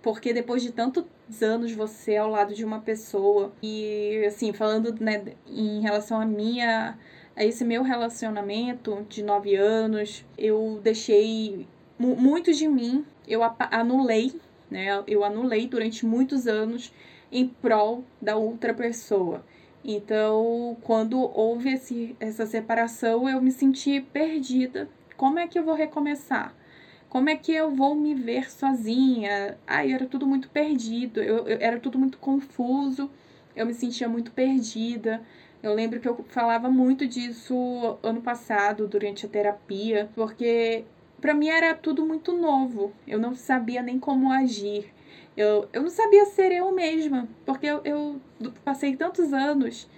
porque 0.00 0.32
depois 0.32 0.62
de 0.62 0.72
tantos 0.72 1.04
anos 1.42 1.72
você 1.72 2.16
ao 2.16 2.30
lado 2.30 2.54
de 2.54 2.64
uma 2.64 2.80
pessoa, 2.80 3.52
e 3.62 4.24
assim, 4.26 4.50
falando 4.54 4.98
né, 4.98 5.34
em 5.46 5.82
relação 5.82 6.18
a 6.18 6.24
minha 6.24 6.98
a 7.36 7.44
esse 7.44 7.64
meu 7.64 7.82
relacionamento 7.82 9.04
de 9.08 9.22
nove 9.22 9.56
anos, 9.56 10.24
eu 10.38 10.80
deixei 10.82 11.66
muito 11.98 12.52
de 12.52 12.66
mim 12.68 13.04
eu 13.26 13.40
anulei, 13.70 14.40
né? 14.70 15.02
Eu 15.06 15.24
anulei 15.24 15.66
durante 15.66 16.04
muitos 16.04 16.46
anos 16.46 16.92
em 17.30 17.48
prol 17.48 18.04
da 18.20 18.36
outra 18.36 18.72
pessoa. 18.74 19.44
Então, 19.84 20.76
quando 20.82 21.18
houve 21.18 21.74
esse, 21.74 22.16
essa 22.18 22.46
separação, 22.46 23.28
eu 23.28 23.40
me 23.40 23.52
senti 23.52 24.00
perdida. 24.00 24.88
Como 25.16 25.38
é 25.38 25.46
que 25.46 25.58
eu 25.58 25.64
vou 25.64 25.74
recomeçar? 25.74 26.54
Como 27.08 27.28
é 27.28 27.36
que 27.36 27.52
eu 27.52 27.70
vou 27.70 27.94
me 27.94 28.14
ver 28.14 28.50
sozinha? 28.50 29.58
Ai, 29.66 29.92
era 29.92 30.06
tudo 30.06 30.26
muito 30.26 30.48
perdido, 30.48 31.22
eu, 31.22 31.46
eu, 31.46 31.58
era 31.60 31.78
tudo 31.78 31.98
muito 31.98 32.18
confuso, 32.18 33.10
eu 33.54 33.66
me 33.66 33.74
sentia 33.74 34.08
muito 34.08 34.32
perdida. 34.32 35.22
Eu 35.62 35.74
lembro 35.74 36.00
que 36.00 36.08
eu 36.08 36.24
falava 36.28 36.68
muito 36.68 37.06
disso 37.06 37.54
ano 38.02 38.20
passado, 38.20 38.88
durante 38.88 39.26
a 39.26 39.28
terapia, 39.28 40.10
porque 40.14 40.84
para 41.24 41.32
mim 41.32 41.48
era 41.48 41.72
tudo 41.74 42.04
muito 42.04 42.34
novo. 42.34 42.92
Eu 43.08 43.18
não 43.18 43.34
sabia 43.34 43.80
nem 43.82 43.98
como 43.98 44.30
agir. 44.30 44.92
Eu, 45.34 45.66
eu 45.72 45.80
não 45.80 45.88
sabia 45.88 46.26
ser 46.26 46.52
eu 46.52 46.70
mesma, 46.70 47.26
porque 47.46 47.64
eu, 47.64 47.80
eu 47.82 48.20
passei 48.62 48.94
tantos 48.94 49.32
anos 49.32 49.88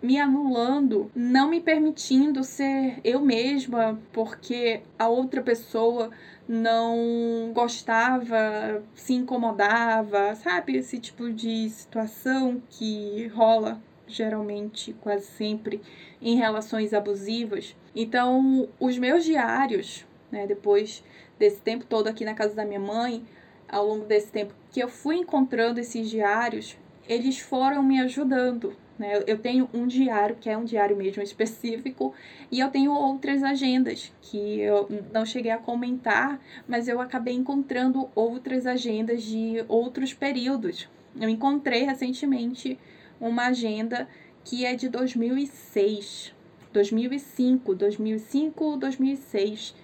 me 0.00 0.20
anulando, 0.20 1.10
não 1.16 1.50
me 1.50 1.60
permitindo 1.60 2.44
ser 2.44 3.00
eu 3.02 3.20
mesma, 3.20 4.00
porque 4.12 4.82
a 4.96 5.08
outra 5.08 5.42
pessoa 5.42 6.10
não 6.46 7.50
gostava, 7.52 8.80
se 8.94 9.14
incomodava, 9.14 10.36
sabe? 10.36 10.76
Esse 10.76 11.00
tipo 11.00 11.32
de 11.32 11.68
situação 11.70 12.62
que 12.70 13.26
rola 13.34 13.82
geralmente, 14.06 14.94
quase 15.00 15.26
sempre, 15.26 15.82
em 16.22 16.36
relações 16.36 16.94
abusivas. 16.94 17.76
Então, 17.94 18.68
os 18.80 18.96
meus 18.96 19.24
diários 19.24 20.06
né? 20.30 20.46
Depois 20.46 21.02
desse 21.38 21.60
tempo 21.60 21.84
todo 21.84 22.08
aqui 22.08 22.24
na 22.24 22.34
casa 22.34 22.54
da 22.54 22.64
minha 22.64 22.80
mãe, 22.80 23.24
ao 23.68 23.86
longo 23.86 24.06
desse 24.06 24.30
tempo 24.32 24.54
que 24.70 24.80
eu 24.80 24.88
fui 24.88 25.16
encontrando 25.16 25.78
esses 25.80 26.08
diários, 26.08 26.76
eles 27.08 27.38
foram 27.38 27.82
me 27.82 28.00
ajudando. 28.00 28.74
Né? 28.98 29.22
Eu 29.26 29.38
tenho 29.38 29.68
um 29.72 29.86
diário, 29.86 30.36
que 30.36 30.50
é 30.50 30.56
um 30.56 30.64
diário 30.64 30.96
mesmo 30.96 31.22
específico, 31.22 32.12
e 32.50 32.58
eu 32.58 32.68
tenho 32.68 32.92
outras 32.92 33.42
agendas 33.42 34.12
que 34.20 34.60
eu 34.60 34.88
não 35.12 35.24
cheguei 35.24 35.52
a 35.52 35.58
comentar, 35.58 36.40
mas 36.66 36.88
eu 36.88 37.00
acabei 37.00 37.34
encontrando 37.34 38.08
outras 38.14 38.66
agendas 38.66 39.22
de 39.22 39.64
outros 39.68 40.12
períodos. 40.12 40.88
Eu 41.18 41.28
encontrei 41.28 41.84
recentemente 41.84 42.78
uma 43.20 43.46
agenda 43.46 44.08
que 44.44 44.64
é 44.64 44.74
de 44.74 44.88
2006, 44.88 46.34
2005, 46.72 47.74
2005, 47.74 48.76
2006 48.76 49.74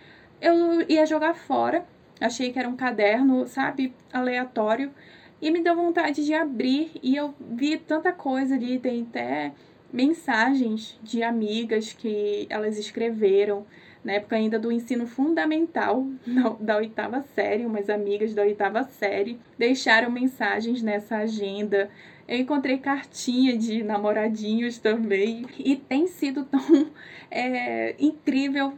eu 0.44 0.84
ia 0.88 1.06
jogar 1.06 1.34
fora. 1.34 1.86
Achei 2.20 2.52
que 2.52 2.58
era 2.58 2.68
um 2.68 2.76
caderno, 2.76 3.46
sabe, 3.46 3.94
aleatório. 4.12 4.92
E 5.40 5.50
me 5.50 5.62
deu 5.62 5.74
vontade 5.74 6.24
de 6.24 6.34
abrir 6.34 6.92
e 7.02 7.16
eu 7.16 7.34
vi 7.40 7.76
tanta 7.76 8.12
coisa 8.12 8.54
ali, 8.54 8.78
tem 8.78 9.02
até 9.02 9.52
mensagens 9.92 10.98
de 11.02 11.22
amigas 11.22 11.92
que 11.92 12.46
elas 12.50 12.78
escreveram 12.78 13.66
na 14.02 14.14
época 14.14 14.36
ainda 14.36 14.58
do 14.58 14.70
ensino 14.70 15.06
fundamental, 15.06 16.06
da 16.60 16.76
oitava 16.76 17.22
série, 17.34 17.64
umas 17.64 17.88
amigas 17.88 18.34
da 18.34 18.42
oitava 18.42 18.84
série 18.84 19.38
deixaram 19.58 20.10
mensagens 20.10 20.82
nessa 20.82 21.18
agenda. 21.18 21.90
Eu 22.28 22.38
encontrei 22.38 22.78
cartinha 22.78 23.56
de 23.56 23.82
namoradinhos 23.82 24.78
também. 24.78 25.46
E 25.58 25.76
tem 25.76 26.06
sido 26.06 26.44
tão 26.44 26.90
é, 27.30 27.94
incrível 27.98 28.74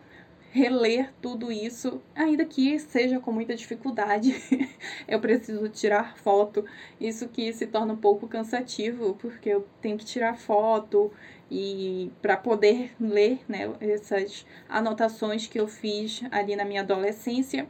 reler 0.57 1.13
tudo 1.21 1.53
isso, 1.53 2.01
ainda 2.15 2.45
que 2.45 2.79
seja 2.79 3.21
com 3.21 3.31
muita 3.31 3.55
dificuldade. 3.55 4.35
eu 5.07 5.21
preciso 5.21 5.69
tirar 5.69 6.17
foto. 6.17 6.65
Isso 6.99 7.29
que 7.29 7.53
se 7.53 7.67
torna 7.67 7.93
um 7.93 7.97
pouco 7.97 8.27
cansativo, 8.27 9.15
porque 9.21 9.51
eu 9.51 9.67
tenho 9.83 9.99
que 9.99 10.05
tirar 10.05 10.39
foto 10.39 11.13
e 11.51 12.11
para 12.23 12.37
poder 12.37 12.93
ler 12.99 13.41
né, 13.47 13.71
essas 13.81 14.47
anotações 14.69 15.47
que 15.47 15.61
eu 15.61 15.69
fiz 15.69 16.23
ali 16.31 16.57
na 16.57 16.65
minha 16.65 16.81
adolescência. 16.81 17.69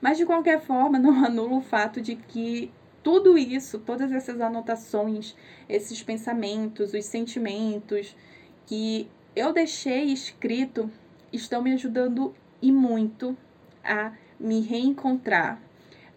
Mas 0.00 0.16
de 0.16 0.24
qualquer 0.24 0.60
forma, 0.60 0.98
não 0.98 1.12
anula 1.24 1.58
o 1.58 1.62
fato 1.62 2.00
de 2.00 2.16
que 2.16 2.72
tudo 3.02 3.36
isso, 3.36 3.78
todas 3.78 4.10
essas 4.10 4.40
anotações, 4.40 5.36
esses 5.68 6.02
pensamentos, 6.02 6.94
os 6.94 7.04
sentimentos 7.04 8.16
que 8.64 9.08
eu 9.36 9.52
deixei 9.52 10.04
escrito 10.04 10.90
estão 11.32 11.62
me 11.62 11.72
ajudando 11.72 12.34
e 12.60 12.70
muito 12.70 13.36
a 13.84 14.12
me 14.38 14.60
reencontrar, 14.60 15.60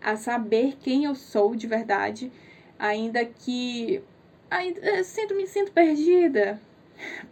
a 0.01 0.15
saber 0.15 0.78
quem 0.82 1.06
eu 1.06 1.15
sou 1.15 1.56
de 1.56 1.67
verdade, 1.67 2.32
ainda 2.78 3.23
que 3.25 4.01
ainda 4.49 5.04
sinto 5.04 5.36
me 5.36 5.47
sinto 5.47 5.71
perdida, 5.71 6.60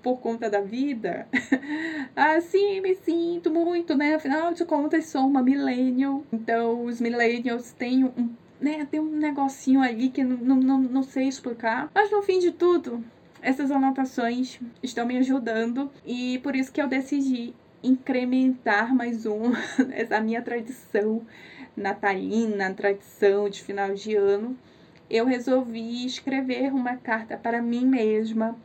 por 0.02 0.20
conta 0.20 0.50
da 0.50 0.62
vida. 0.62 1.28
assim, 2.16 2.82
me 2.82 2.96
sinto 2.96 3.50
muito, 3.52 3.96
né? 3.96 4.16
Afinal 4.16 4.54
de 4.54 4.66
contas, 4.66 5.06
sou 5.06 5.26
uma 5.26 5.42
millennial. 5.42 6.24
Então, 6.32 6.86
os 6.86 7.00
millennials 7.00 7.72
têm 7.72 8.04
um, 8.04 8.30
né, 8.60 8.88
tem 8.90 9.00
um 9.00 9.18
negocinho 9.18 9.82
ali 9.82 10.10
que 10.10 10.24
não, 10.24 10.56
não, 10.56 10.80
não 10.80 11.04
sei 11.04 11.28
explicar. 11.28 11.90
Mas 11.94 12.12
no 12.12 12.22
fim 12.22 12.40
de 12.40 12.52
tudo, 12.52 13.04
essas 13.42 13.72
anotações 13.72 14.60
estão 14.82 15.06
me 15.06 15.18
ajudando 15.18 15.92
e 16.06 16.40
por 16.40 16.56
isso 16.56 16.72
que 16.72 16.82
eu 16.82 16.88
decidi 16.88 17.54
incrementar 17.84 18.96
mais 18.96 19.26
um 19.26 19.52
essa 19.92 20.22
minha 20.22 20.42
tradição 20.42 21.22
natalina, 21.76 22.74
tradição 22.74 23.50
de 23.50 23.62
final 23.62 23.94
de 23.94 24.16
ano. 24.16 24.58
Eu 25.10 25.26
resolvi 25.26 26.06
escrever 26.06 26.74
uma 26.74 26.96
carta 26.96 27.38
para 27.38 27.62
mim 27.62 27.86
mesma 27.86 28.58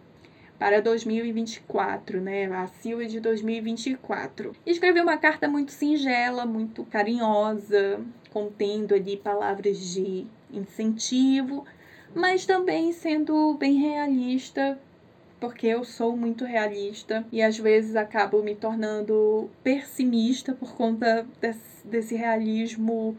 para 0.58 0.80
2024, 0.80 2.20
né? 2.20 2.46
A 2.46 2.66
Silva 2.66 3.04
de 3.06 3.20
2024. 3.20 4.54
Escrevi 4.64 5.00
uma 5.00 5.16
carta 5.16 5.48
muito 5.48 5.72
singela, 5.72 6.46
muito 6.46 6.84
carinhosa, 6.84 8.00
contendo 8.30 8.94
ali 8.94 9.16
palavras 9.16 9.78
de 9.78 10.26
incentivo, 10.52 11.64
mas 12.14 12.46
também 12.46 12.92
sendo 12.92 13.54
bem 13.54 13.74
realista, 13.74 14.78
porque 15.40 15.66
eu 15.66 15.84
sou 15.84 16.16
muito 16.16 16.44
realista 16.44 17.24
e 17.32 17.42
às 17.42 17.58
vezes 17.58 17.96
acabo 17.96 18.42
me 18.42 18.54
tornando 18.54 19.50
pessimista 19.62 20.52
por 20.52 20.74
conta 20.74 21.26
desse, 21.40 21.86
desse 21.86 22.14
realismo 22.14 23.16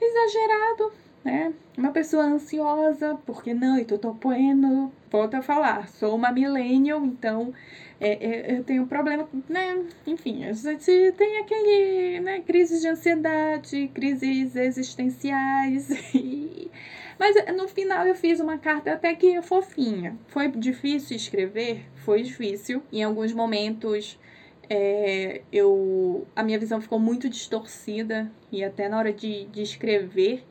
exagerado 0.00 0.92
né? 1.26 1.52
Uma 1.76 1.90
pessoa 1.90 2.22
ansiosa, 2.22 3.18
porque 3.26 3.52
não, 3.52 3.76
eu 3.76 3.98
tô 3.98 4.14
poendo, 4.14 4.92
volto 5.10 5.34
a 5.34 5.42
falar, 5.42 5.88
sou 5.88 6.14
uma 6.14 6.30
millennial, 6.30 7.04
então 7.04 7.52
é, 8.00 8.52
é, 8.52 8.58
eu 8.58 8.64
tenho 8.64 8.86
problema, 8.86 9.28
né? 9.48 9.84
Enfim, 10.06 10.44
a 10.44 10.52
gente 10.52 11.12
tem 11.16 11.38
aquele, 11.38 12.20
né, 12.20 12.40
crises 12.40 12.82
de 12.82 12.88
ansiedade, 12.88 13.88
crises 13.94 14.54
existenciais, 14.54 15.88
mas 17.18 17.36
no 17.56 17.66
final 17.68 18.06
eu 18.06 18.14
fiz 18.14 18.38
uma 18.38 18.58
carta 18.58 18.92
até 18.92 19.14
que 19.14 19.40
fofinha. 19.40 20.16
Foi 20.28 20.48
difícil 20.48 21.16
escrever? 21.16 21.86
Foi 21.96 22.22
difícil. 22.22 22.82
Em 22.92 23.02
alguns 23.02 23.32
momentos 23.32 24.18
é, 24.68 25.42
eu, 25.50 26.26
a 26.34 26.42
minha 26.42 26.58
visão 26.58 26.80
ficou 26.80 26.98
muito 26.98 27.28
distorcida 27.30 28.30
e 28.52 28.62
até 28.62 28.88
na 28.88 28.98
hora 28.98 29.12
de, 29.12 29.46
de 29.46 29.62
escrever 29.62 30.44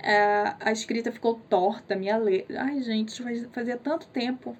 é, 0.00 0.54
a 0.60 0.72
escrita 0.72 1.12
ficou 1.12 1.40
torta, 1.48 1.94
minha 1.94 2.16
letra. 2.16 2.62
Ai, 2.62 2.82
gente, 2.82 3.22
fazia 3.52 3.76
tanto 3.76 4.08
tempo 4.08 4.56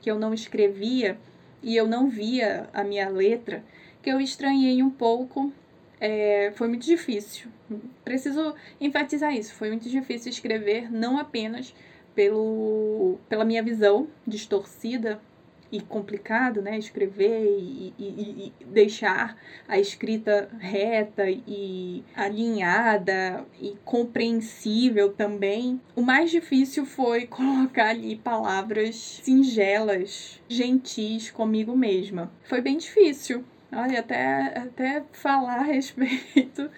que 0.00 0.10
eu 0.10 0.18
não 0.18 0.32
escrevia 0.32 1.18
e 1.62 1.76
eu 1.76 1.86
não 1.86 2.08
via 2.08 2.68
a 2.72 2.82
minha 2.82 3.08
letra 3.08 3.64
que 4.02 4.10
eu 4.10 4.20
estranhei 4.20 4.82
um 4.82 4.90
pouco. 4.90 5.52
É, 6.00 6.52
foi 6.56 6.68
muito 6.68 6.84
difícil. 6.84 7.48
Preciso 8.04 8.54
enfatizar 8.80 9.32
isso. 9.32 9.54
Foi 9.54 9.68
muito 9.68 9.88
difícil 9.88 10.30
escrever, 10.30 10.90
não 10.90 11.18
apenas 11.18 11.74
pelo, 12.14 13.18
pela 13.28 13.44
minha 13.44 13.62
visão 13.62 14.08
distorcida 14.26 15.20
e 15.72 15.80
complicado, 15.80 16.60
né? 16.60 16.78
Escrever 16.78 17.46
e, 17.58 17.94
e, 17.98 18.52
e, 18.60 18.64
deixar 18.66 19.36
a 19.66 19.78
escrita 19.78 20.50
reta 20.58 21.24
e 21.28 22.04
alinhada 22.14 23.44
e 23.58 23.74
compreensível 23.82 25.14
também. 25.14 25.80
O 25.96 26.02
mais 26.02 26.30
difícil 26.30 26.84
foi 26.84 27.26
colocar 27.26 27.88
ali 27.88 28.16
palavras 28.16 29.20
singelas, 29.22 30.40
gentis 30.46 31.30
comigo 31.30 31.74
mesma. 31.74 32.30
Foi 32.44 32.60
bem 32.60 32.76
difícil. 32.76 33.42
Olha, 33.74 34.00
até, 34.00 34.58
até 34.58 35.02
falar 35.12 35.60
a 35.60 35.62
respeito 35.64 36.70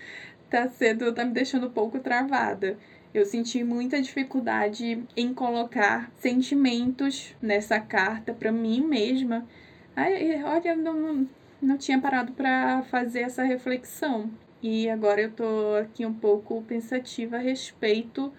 tá 0.49 0.69
sendo, 0.69 1.13
tá 1.13 1.25
me 1.25 1.33
deixando 1.33 1.67
um 1.67 1.71
pouco 1.71 1.99
travada 1.99 2.79
eu 3.15 3.25
senti 3.25 3.63
muita 3.63 4.03
dificuldade 4.03 5.05
em 5.17 5.33
colocar 5.33 6.11
sentimentos 6.17 7.33
nessa 7.41 7.79
carta 7.79 8.35
para 8.35 8.51
mim 8.51 8.81
mesma. 8.81 9.47
Ai, 9.95 10.43
olha, 10.43 10.75
não, 10.75 11.29
não 11.63 11.79
tinha 11.79 12.01
parado 12.01 12.33
para 12.33 12.83
fazer 12.83 13.21
essa 13.21 13.45
reflexão. 13.45 14.29
E 14.61 14.91
agora 14.91 15.21
eu 15.21 15.31
tô 15.31 15.77
aqui 15.81 16.05
um 16.05 16.13
pouco 16.13 16.61
pensativa 16.63 17.37
a 17.37 17.39
respeito 17.39 18.33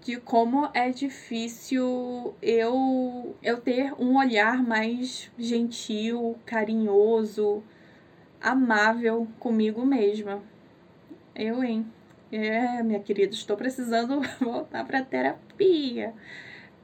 de 0.00 0.18
como 0.18 0.70
é 0.72 0.90
difícil 0.90 2.32
eu 2.40 3.34
eu 3.42 3.60
ter 3.60 3.92
um 3.98 4.16
olhar 4.18 4.62
mais 4.62 5.32
gentil, 5.36 6.36
carinhoso, 6.46 7.60
amável 8.40 9.26
comigo 9.40 9.84
mesma. 9.84 10.40
Eu, 11.34 11.64
hein? 11.64 11.84
É, 12.30 12.82
minha 12.82 12.98
querida, 12.98 13.32
estou 13.32 13.56
precisando 13.56 14.20
voltar 14.40 14.84
para 14.84 15.02
terapia. 15.02 16.12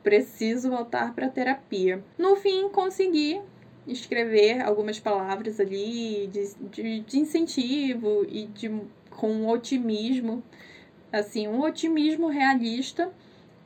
Preciso 0.02 0.70
voltar 0.70 1.14
para 1.14 1.28
terapia. 1.28 2.02
No 2.16 2.37
fim, 2.37 2.68
consegui 2.68 3.40
escrever 3.87 4.61
algumas 4.62 5.00
palavras 5.00 5.59
ali 5.59 6.28
de, 6.28 6.55
de, 6.70 7.00
de 7.00 7.18
incentivo 7.18 8.24
e 8.28 8.46
de, 8.46 8.70
com 9.11 9.48
otimismo, 9.48 10.42
assim, 11.12 11.48
um 11.48 11.61
otimismo 11.61 12.28
realista. 12.28 13.12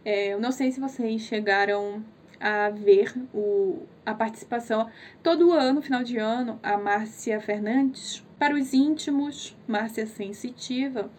É, 0.04 0.32
eu 0.32 0.40
não 0.40 0.52
sei 0.52 0.72
se 0.72 0.80
vocês 0.80 1.22
chegaram 1.22 2.02
a 2.40 2.70
ver 2.70 3.14
o, 3.34 3.82
a 4.04 4.14
participação 4.14 4.88
todo 5.22 5.52
ano, 5.52 5.82
final 5.82 6.02
de 6.02 6.16
ano, 6.16 6.58
a 6.62 6.78
Márcia 6.78 7.40
Fernandes, 7.40 8.24
para 8.38 8.54
os 8.54 8.72
íntimos, 8.72 9.56
Márcia 9.66 10.06
Sensitiva 10.06 11.10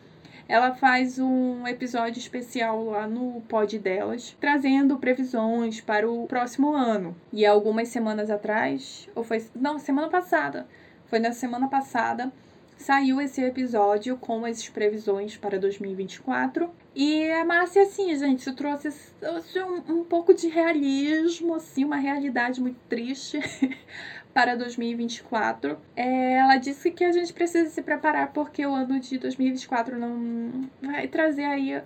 ela 0.47 0.73
faz 0.73 1.19
um 1.19 1.67
episódio 1.67 2.19
especial 2.19 2.85
lá 2.85 3.07
no 3.07 3.41
pod 3.41 3.77
delas, 3.77 4.35
trazendo 4.39 4.97
previsões 4.97 5.81
para 5.81 6.09
o 6.09 6.25
próximo 6.27 6.73
ano. 6.73 7.15
E 7.33 7.45
algumas 7.45 7.89
semanas 7.89 8.29
atrás, 8.29 9.09
ou 9.15 9.23
foi. 9.23 9.45
Não, 9.55 9.77
semana 9.77 10.09
passada. 10.09 10.67
Foi 11.07 11.19
na 11.19 11.31
semana 11.31 11.67
passada 11.67 12.31
saiu 12.77 13.19
esse 13.19 13.41
episódio 13.41 14.17
com 14.17 14.45
as 14.45 14.69
previsões 14.69 15.35
para 15.35 15.59
2024. 15.59 16.69
E 16.95 17.29
a 17.31 17.45
Márcia, 17.45 17.83
assim, 17.83 18.15
gente, 18.15 18.51
trouxe, 18.53 18.91
trouxe 19.19 19.59
um, 19.61 19.99
um 19.99 20.03
pouco 20.03 20.33
de 20.33 20.47
realismo, 20.47 21.55
assim, 21.55 21.83
uma 21.83 21.97
realidade 21.97 22.61
muito 22.61 22.79
triste 22.87 23.39
para 24.37 24.55
2024. 24.55 25.79
É, 25.95 26.33
ela 26.33 26.57
disse 26.57 26.91
que 26.91 27.03
a 27.03 27.11
gente 27.11 27.33
precisa 27.33 27.71
se 27.71 27.81
preparar 27.81 28.31
porque 28.31 28.63
o 28.63 28.71
ano 28.71 28.99
de 28.99 29.17
2024 29.17 29.97
não 29.97 30.69
vai 30.79 31.07
trazer 31.07 31.43
aí, 31.43 31.81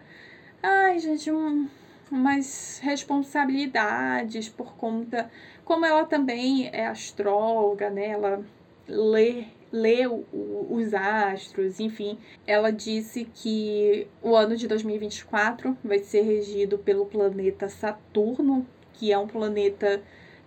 ai, 0.61 0.99
gente, 0.99 1.31
um, 1.31 1.69
umas 2.11 2.81
responsabilidades 2.83 4.49
por 4.49 4.75
conta. 4.75 5.31
Como 5.63 5.85
ela 5.85 6.03
também 6.03 6.69
é 6.73 6.87
astróloga, 6.87 7.89
né? 7.89 8.07
Ela 8.07 8.43
lê 8.85 9.45
lê 9.71 10.05
o, 10.05 10.25
os 10.69 10.93
astros, 10.93 11.79
enfim. 11.79 12.17
Ela 12.45 12.69
disse 12.69 13.23
que 13.33 14.09
o 14.21 14.35
ano 14.35 14.57
de 14.57 14.67
2024 14.67 15.77
vai 15.81 15.99
ser 15.99 16.23
regido 16.23 16.77
pelo 16.77 17.05
planeta 17.05 17.69
Saturno, 17.69 18.67
que 18.91 19.09
é 19.09 19.17
um 19.17 19.25
planeta 19.25 20.03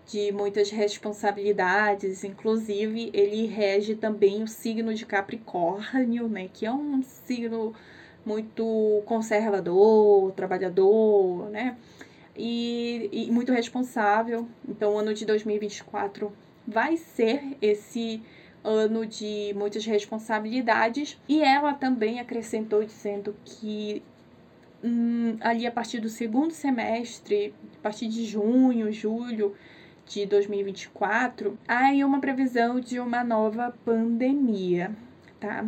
de 0.06 0.30
muitas 0.32 0.70
responsabilidades, 0.70 2.24
inclusive 2.24 3.10
ele 3.12 3.46
rege 3.46 3.94
também 3.94 4.42
o 4.42 4.48
signo 4.48 4.92
de 4.94 5.06
Capricórnio, 5.06 6.28
né, 6.28 6.48
que 6.52 6.66
é 6.66 6.72
um 6.72 7.02
signo 7.02 7.74
muito 8.24 9.02
conservador, 9.06 10.32
trabalhador, 10.32 11.50
né? 11.50 11.76
E, 12.36 13.08
e, 13.12 13.30
muito 13.30 13.52
responsável. 13.52 14.48
Então, 14.68 14.94
o 14.94 14.98
ano 14.98 15.14
de 15.14 15.24
2024 15.24 16.32
vai 16.66 16.96
ser 16.96 17.56
esse 17.62 18.22
ano 18.64 19.04
de 19.06 19.52
muitas 19.54 19.84
responsabilidades. 19.84 21.18
E 21.28 21.42
ela 21.42 21.74
também 21.74 22.18
acrescentou 22.18 22.82
dizendo 22.82 23.36
que 23.44 24.02
hum, 24.82 25.36
ali 25.40 25.66
a 25.66 25.70
partir 25.70 26.00
do 26.00 26.08
segundo 26.08 26.52
semestre, 26.52 27.54
a 27.78 27.82
partir 27.82 28.08
de 28.08 28.24
junho, 28.24 28.90
julho 28.90 29.54
de 30.06 30.26
2024, 30.26 31.58
há 31.66 31.86
aí 31.86 32.04
uma 32.04 32.20
previsão 32.20 32.78
de 32.78 33.00
uma 33.00 33.24
nova 33.24 33.74
pandemia, 33.84 34.94
tá? 35.40 35.66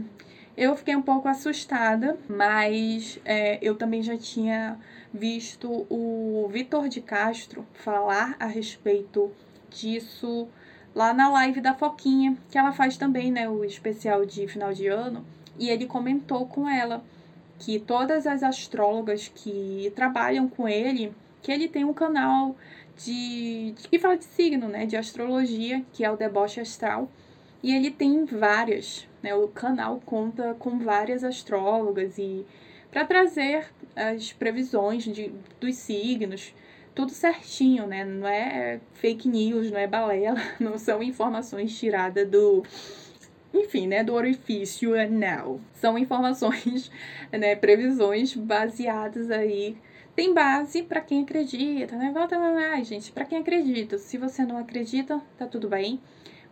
Eu 0.57 0.75
fiquei 0.75 0.96
um 0.96 1.03
pouco 1.03 1.29
assustada, 1.29 2.18
mas 2.29 3.20
é, 3.25 3.59
eu 3.61 3.77
também 3.77 4.03
já 4.03 4.16
tinha 4.16 4.79
visto 5.12 5.87
o 5.90 6.49
Vitor 6.51 6.88
de 6.88 7.01
Castro 7.03 7.66
falar 7.75 8.37
a 8.40 8.46
respeito 8.46 9.31
disso 9.70 10.49
lá 10.94 11.12
na 11.12 11.29
live 11.29 11.61
da 11.61 11.75
Foquinha, 11.75 12.37
que 12.51 12.57
ela 12.57 12.72
faz 12.72 12.96
também, 12.96 13.31
né, 13.31 13.46
o 13.46 13.64
especial 13.64 14.25
de 14.25 14.49
final 14.49 14.72
de 14.72 14.87
ano, 14.87 15.22
e 15.59 15.68
ele 15.68 15.87
comentou 15.87 16.46
com 16.46 16.66
ela 16.66 17.05
que 17.59 17.79
todas 17.79 18.27
as 18.27 18.42
astrólogas 18.42 19.29
que 19.29 19.92
trabalham 19.94 20.49
com 20.49 20.66
ele, 20.66 21.12
que 21.42 21.53
ele 21.53 21.68
tem 21.68 21.85
um 21.85 21.92
canal 21.92 22.57
de, 22.96 23.74
que 23.90 23.98
fala 23.98 24.16
de 24.16 24.24
signo, 24.24 24.68
né, 24.68 24.87
de 24.87 24.96
astrologia, 24.96 25.85
que 25.92 26.04
é 26.04 26.11
o 26.11 26.16
Deboche 26.16 26.61
Astral, 26.61 27.11
e 27.62 27.74
ele 27.74 27.90
tem 27.90 28.24
várias, 28.24 29.09
né? 29.22 29.35
O 29.35 29.48
canal 29.48 30.00
conta 30.04 30.54
com 30.59 30.78
várias 30.78 31.24
astrólogas 31.24 32.16
e 32.18 32.46
para 32.90 33.04
trazer 33.04 33.66
as 33.94 34.32
previsões 34.32 35.04
de, 35.04 35.32
dos 35.61 35.74
signos, 35.76 36.54
tudo 36.94 37.11
certinho, 37.11 37.87
né? 37.87 38.04
Não 38.04 38.26
é 38.26 38.80
fake 38.94 39.28
news, 39.28 39.70
não 39.70 39.78
é 39.78 39.87
balela, 39.87 40.40
não 40.61 40.78
são 40.78 41.02
informações 41.02 41.76
tiradas 41.78 42.28
do 42.28 42.62
enfim, 43.52 43.87
né, 43.87 44.04
do 44.04 44.12
orifício 44.12 44.94
anal. 45.00 45.61
São 45.72 45.96
informações, 45.96 46.90
né, 47.32 47.56
previsões 47.56 48.35
baseadas 48.35 49.30
aí 49.30 49.76
tem 50.16 50.35
base 50.35 50.83
para 50.83 51.00
quem 51.00 51.22
acredita, 51.22 51.94
né? 51.94 52.11
Volta 52.12 52.37
mais, 52.38 52.88
gente, 52.88 53.12
para 53.12 53.24
quem 53.24 53.38
acredita. 53.38 53.98
Se 53.98 54.18
você 54.18 54.44
não 54.44 54.59
acredita, 54.59 55.22
tá 55.38 55.46
tudo 55.46 55.68
bem 55.68 56.00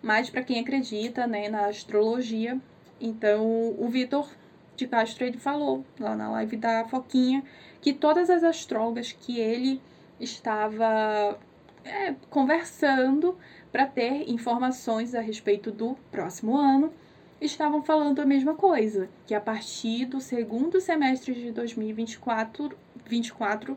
mas 0.04 0.28
para 0.28 0.42
quem 0.42 0.60
acredita 0.60 1.26
né, 1.26 1.48
na 1.48 1.66
astrologia. 1.66 2.60
Então, 3.00 3.74
o 3.78 3.88
Vitor 3.88 4.28
de 4.76 4.86
Castro 4.86 5.24
ele 5.24 5.38
falou 5.38 5.84
lá 5.98 6.14
na 6.14 6.30
live 6.30 6.58
da 6.58 6.84
Foquinha 6.84 7.42
que 7.80 7.92
todas 7.92 8.28
as 8.28 8.44
astrólogas 8.44 9.12
que 9.12 9.38
ele 9.40 9.80
estava 10.20 11.38
é, 11.82 12.14
conversando 12.28 13.36
para 13.72 13.86
ter 13.86 14.30
informações 14.30 15.14
a 15.14 15.20
respeito 15.20 15.70
do 15.70 15.96
próximo 16.12 16.56
ano 16.56 16.92
estavam 17.40 17.82
falando 17.82 18.20
a 18.20 18.26
mesma 18.26 18.54
coisa, 18.54 19.08
que 19.26 19.34
a 19.34 19.40
partir 19.40 20.04
do 20.04 20.20
segundo 20.20 20.80
semestre 20.80 21.34
de 21.34 21.50
2024, 21.50 22.76
24, 23.06 23.76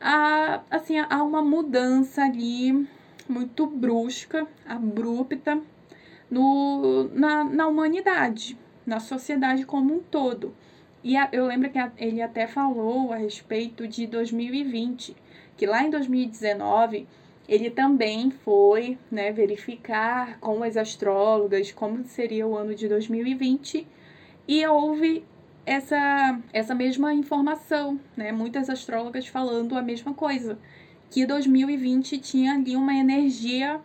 há, 0.00 0.62
assim, 0.70 0.98
há 0.98 1.22
uma 1.22 1.42
mudança 1.42 2.22
ali 2.22 2.86
muito 3.28 3.66
brusca, 3.66 4.46
abrupta 4.66 5.60
no, 6.30 7.08
na, 7.12 7.44
na 7.44 7.66
humanidade, 7.66 8.58
na 8.86 9.00
sociedade 9.00 9.64
como 9.64 9.94
um 9.94 10.00
todo. 10.00 10.54
E 11.02 11.16
a, 11.16 11.28
eu 11.32 11.46
lembro 11.46 11.70
que 11.70 11.78
a, 11.78 11.90
ele 11.96 12.20
até 12.20 12.46
falou 12.46 13.12
a 13.12 13.16
respeito 13.16 13.88
de 13.88 14.06
2020, 14.06 15.16
que 15.56 15.66
lá 15.66 15.82
em 15.82 15.90
2019 15.90 17.06
ele 17.48 17.70
também 17.70 18.30
foi 18.30 18.96
né, 19.10 19.32
verificar 19.32 20.38
com 20.38 20.62
as 20.62 20.76
astrólogas 20.76 21.72
como 21.72 22.04
seria 22.04 22.46
o 22.46 22.56
ano 22.56 22.74
de 22.74 22.86
2020 22.88 23.86
e 24.46 24.66
houve 24.66 25.24
essa, 25.70 26.40
essa 26.52 26.74
mesma 26.74 27.14
informação, 27.14 28.00
né? 28.16 28.32
Muitas 28.32 28.68
astrólogas 28.68 29.28
falando 29.28 29.78
a 29.78 29.82
mesma 29.82 30.12
coisa, 30.12 30.58
que 31.08 31.24
2020 31.24 32.18
tinha 32.18 32.54
ali 32.54 32.74
uma 32.74 32.92
energia 32.92 33.80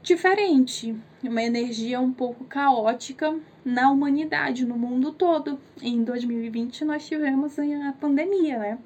diferente, 0.00 0.94
uma 1.24 1.42
energia 1.42 1.98
um 2.00 2.12
pouco 2.12 2.44
caótica 2.44 3.36
na 3.64 3.90
humanidade, 3.90 4.64
no 4.64 4.78
mundo 4.78 5.10
todo. 5.10 5.58
Em 5.82 6.04
2020 6.04 6.84
nós 6.84 7.04
tivemos 7.04 7.58
a 7.58 7.92
pandemia, 8.00 8.56
né? 8.56 8.78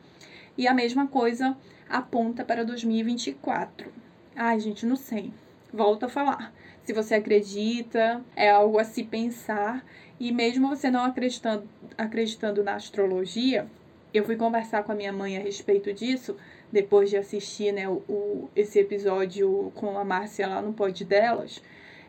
E 0.57 0.67
a 0.67 0.73
mesma 0.73 1.07
coisa 1.07 1.55
aponta 1.87 2.47
para 2.47 2.65
2024. 2.65 3.93
Ai, 4.35 4.59
gente, 4.59 4.87
não 4.87 4.97
sei. 4.97 5.31
Volto 5.71 6.07
a 6.07 6.09
falar. 6.09 6.51
Se 6.83 6.95
você 6.95 7.17
acredita, 7.17 8.25
é 8.35 8.51
algo 8.51 8.79
a 8.79 8.85
se 8.85 9.05
pensar. 9.05 9.85
E 10.23 10.31
mesmo 10.31 10.69
você 10.69 10.89
não 10.89 11.05
acreditando, 11.05 11.69
acreditando 11.99 12.63
na 12.63 12.77
astrologia, 12.77 13.67
eu 14.15 14.25
fui 14.25 14.37
conversar 14.37 14.85
com 14.85 14.93
a 14.93 14.95
minha 14.95 15.13
mãe 15.13 15.37
a 15.37 15.41
respeito 15.41 15.93
disso 15.93 16.37
depois 16.71 17.11
de 17.11 17.17
assistir 17.17 17.73
né, 17.73 17.89
o, 17.89 17.95
o, 18.09 18.49
esse 18.55 18.79
episódio 18.79 19.73
com 19.75 19.99
a 19.99 20.05
Márcia 20.05 20.47
lá 20.47 20.63
no 20.63 20.73
pod 20.73 21.05
delas, 21.05 21.61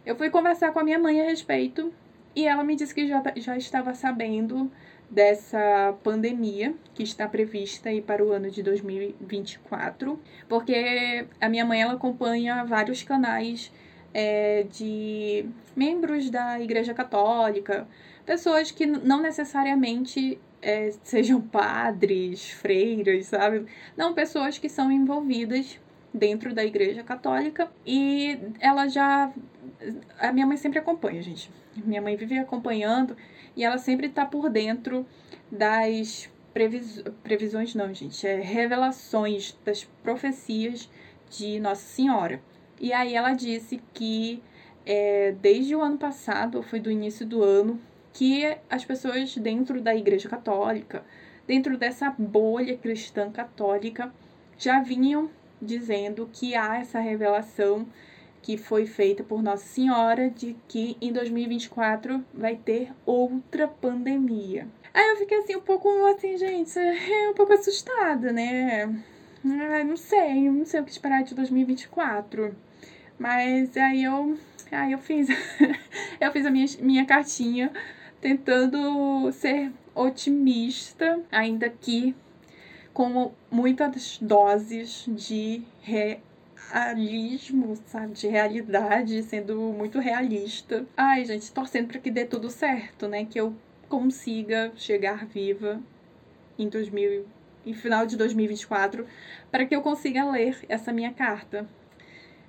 eu 0.06 0.16
fui 0.16 0.30
conversar 0.30 0.72
com 0.72 0.80
a 0.80 0.84
minha 0.84 1.00
mãe 1.00 1.22
a 1.22 1.24
respeito 1.24 1.92
e 2.36 2.46
ela 2.46 2.64
me 2.64 2.76
disse 2.76 2.94
que 2.94 3.08
já, 3.08 3.24
já 3.36 3.58
estava 3.58 3.96
sabendo 3.96 4.72
dessa 5.10 5.96
pandemia 6.04 6.76
que 6.94 7.02
está 7.02 7.28
prevista 7.28 7.90
aí 7.90 8.00
para 8.00 8.24
o 8.24 8.32
ano 8.32 8.52
de 8.52 8.62
2024, 8.62 10.20
porque 10.48 11.26
a 11.42 11.50
minha 11.50 11.66
mãe 11.66 11.82
ela 11.82 11.94
acompanha 11.94 12.64
vários 12.64 13.02
canais 13.02 13.72
é, 14.14 14.64
de 14.64 15.46
membros 15.76 16.30
da 16.30 16.60
Igreja 16.60 16.94
Católica, 16.94 17.88
pessoas 18.26 18.72
que 18.72 18.86
não 18.86 19.22
necessariamente 19.22 20.40
é, 20.62 20.92
sejam 21.04 21.42
padres, 21.42 22.50
freiras, 22.52 23.28
sabe? 23.28 23.66
Não, 23.98 24.14
pessoas 24.14 24.58
que 24.58 24.70
são 24.70 24.92
envolvidas 24.92 25.80
dentro 26.14 26.54
da 26.54 26.64
Igreja 26.64 27.04
Católica 27.04 27.72
e 27.86 28.38
ela 28.60 28.88
já. 28.88 29.32
A 30.20 30.32
minha 30.32 30.46
mãe 30.46 30.58
sempre 30.58 30.80
acompanha, 30.80 31.22
gente. 31.22 31.50
Minha 31.76 32.02
mãe 32.02 32.16
vive 32.16 32.38
acompanhando 32.38 33.18
e 33.56 33.64
ela 33.64 33.78
sempre 33.78 34.08
está 34.08 34.26
por 34.26 34.50
dentro 34.50 35.06
das 35.52 36.30
previs... 36.54 37.04
previsões, 37.24 37.74
não, 37.74 37.94
gente, 37.94 38.26
é 38.28 38.40
revelações 38.40 39.58
das 39.66 39.84
profecias 40.04 40.90
de 41.30 41.60
Nossa 41.60 41.82
Senhora. 41.82 42.40
E 42.80 42.92
aí 42.92 43.16
ela 43.16 43.34
disse 43.34 43.82
que 43.94 44.42
é, 44.86 45.34
desde 45.42 45.76
o 45.76 45.82
ano 45.82 45.98
passado, 45.98 46.62
foi 46.62 46.80
do 46.80 46.92
início 46.92 47.26
do 47.26 47.44
ano, 47.44 47.80
que 48.12 48.46
as 48.70 48.86
pessoas 48.86 49.36
dentro 49.36 49.82
da 49.82 49.96
Igreja 49.96 50.30
Católica, 50.30 51.04
dentro 51.48 51.78
dessa 51.78 52.14
bolha 52.18 52.78
cristã 52.78 53.32
católica, 53.32 54.14
já 54.58 54.82
vinham 54.82 55.30
dizendo 55.62 56.30
que 56.32 56.56
há 56.56 56.78
essa 56.78 57.00
revelação 57.00 57.88
que 58.42 58.58
foi 58.58 58.86
feita 58.86 59.24
por 59.24 59.42
Nossa 59.42 59.66
Senhora 59.66 60.30
de 60.30 60.56
que 60.68 60.98
em 61.02 61.14
2024 61.14 62.24
vai 62.34 62.56
ter 62.58 62.92
outra 63.06 63.68
pandemia. 63.68 64.68
Aí 64.94 65.12
eu 65.12 65.18
fiquei 65.18 65.40
assim 65.40 65.56
um 65.56 65.62
pouco 65.62 65.90
assim, 66.08 66.38
gente, 66.38 66.78
um 67.30 67.34
pouco 67.34 67.54
assustada, 67.54 68.32
né? 68.32 68.94
Ai, 69.46 69.84
não 69.84 69.98
sei, 69.98 70.50
não 70.50 70.66
sei 70.66 70.80
o 70.80 70.86
que 70.86 70.92
esperar 70.92 71.22
de 71.24 71.36
2024. 71.36 72.56
Mas 73.20 73.76
aí 73.76 74.04
eu, 74.04 74.38
aí 74.72 74.94
eu 74.94 75.00
fiz, 75.00 75.28
eu 76.20 76.32
fiz 76.32 76.46
a 76.46 76.52
minha, 76.52 76.66
minha 76.80 77.06
cartinha 77.06 77.72
tentando 78.22 79.30
ser 79.34 79.70
otimista, 79.94 81.20
ainda 81.30 81.70
que 81.70 82.16
com 82.94 83.34
muitas 83.52 84.18
doses 84.22 85.06
de 85.10 85.62
realismo, 85.82 87.76
sabe? 87.88 88.14
De 88.14 88.28
realidade, 88.28 89.24
sendo 89.24 89.58
muito 89.58 90.00
realista. 90.00 90.86
Ai, 90.96 91.26
gente, 91.26 91.52
torcendo 91.52 91.88
para 91.88 92.00
que 92.00 92.10
dê 92.10 92.24
tudo 92.24 92.50
certo, 92.50 93.10
né? 93.10 93.26
Que 93.26 93.42
eu 93.42 93.54
consiga 93.90 94.72
chegar 94.78 95.26
viva 95.26 95.82
em 96.58 96.70
2000 96.70 97.26
em 97.66 97.74
final 97.74 98.06
de 98.06 98.18
2024 98.18 99.06
para 99.52 99.66
que 99.66 99.76
eu 99.76 99.82
consiga 99.82 100.30
ler 100.30 100.58
essa 100.68 100.92
minha 100.92 101.14
carta. 101.14 101.68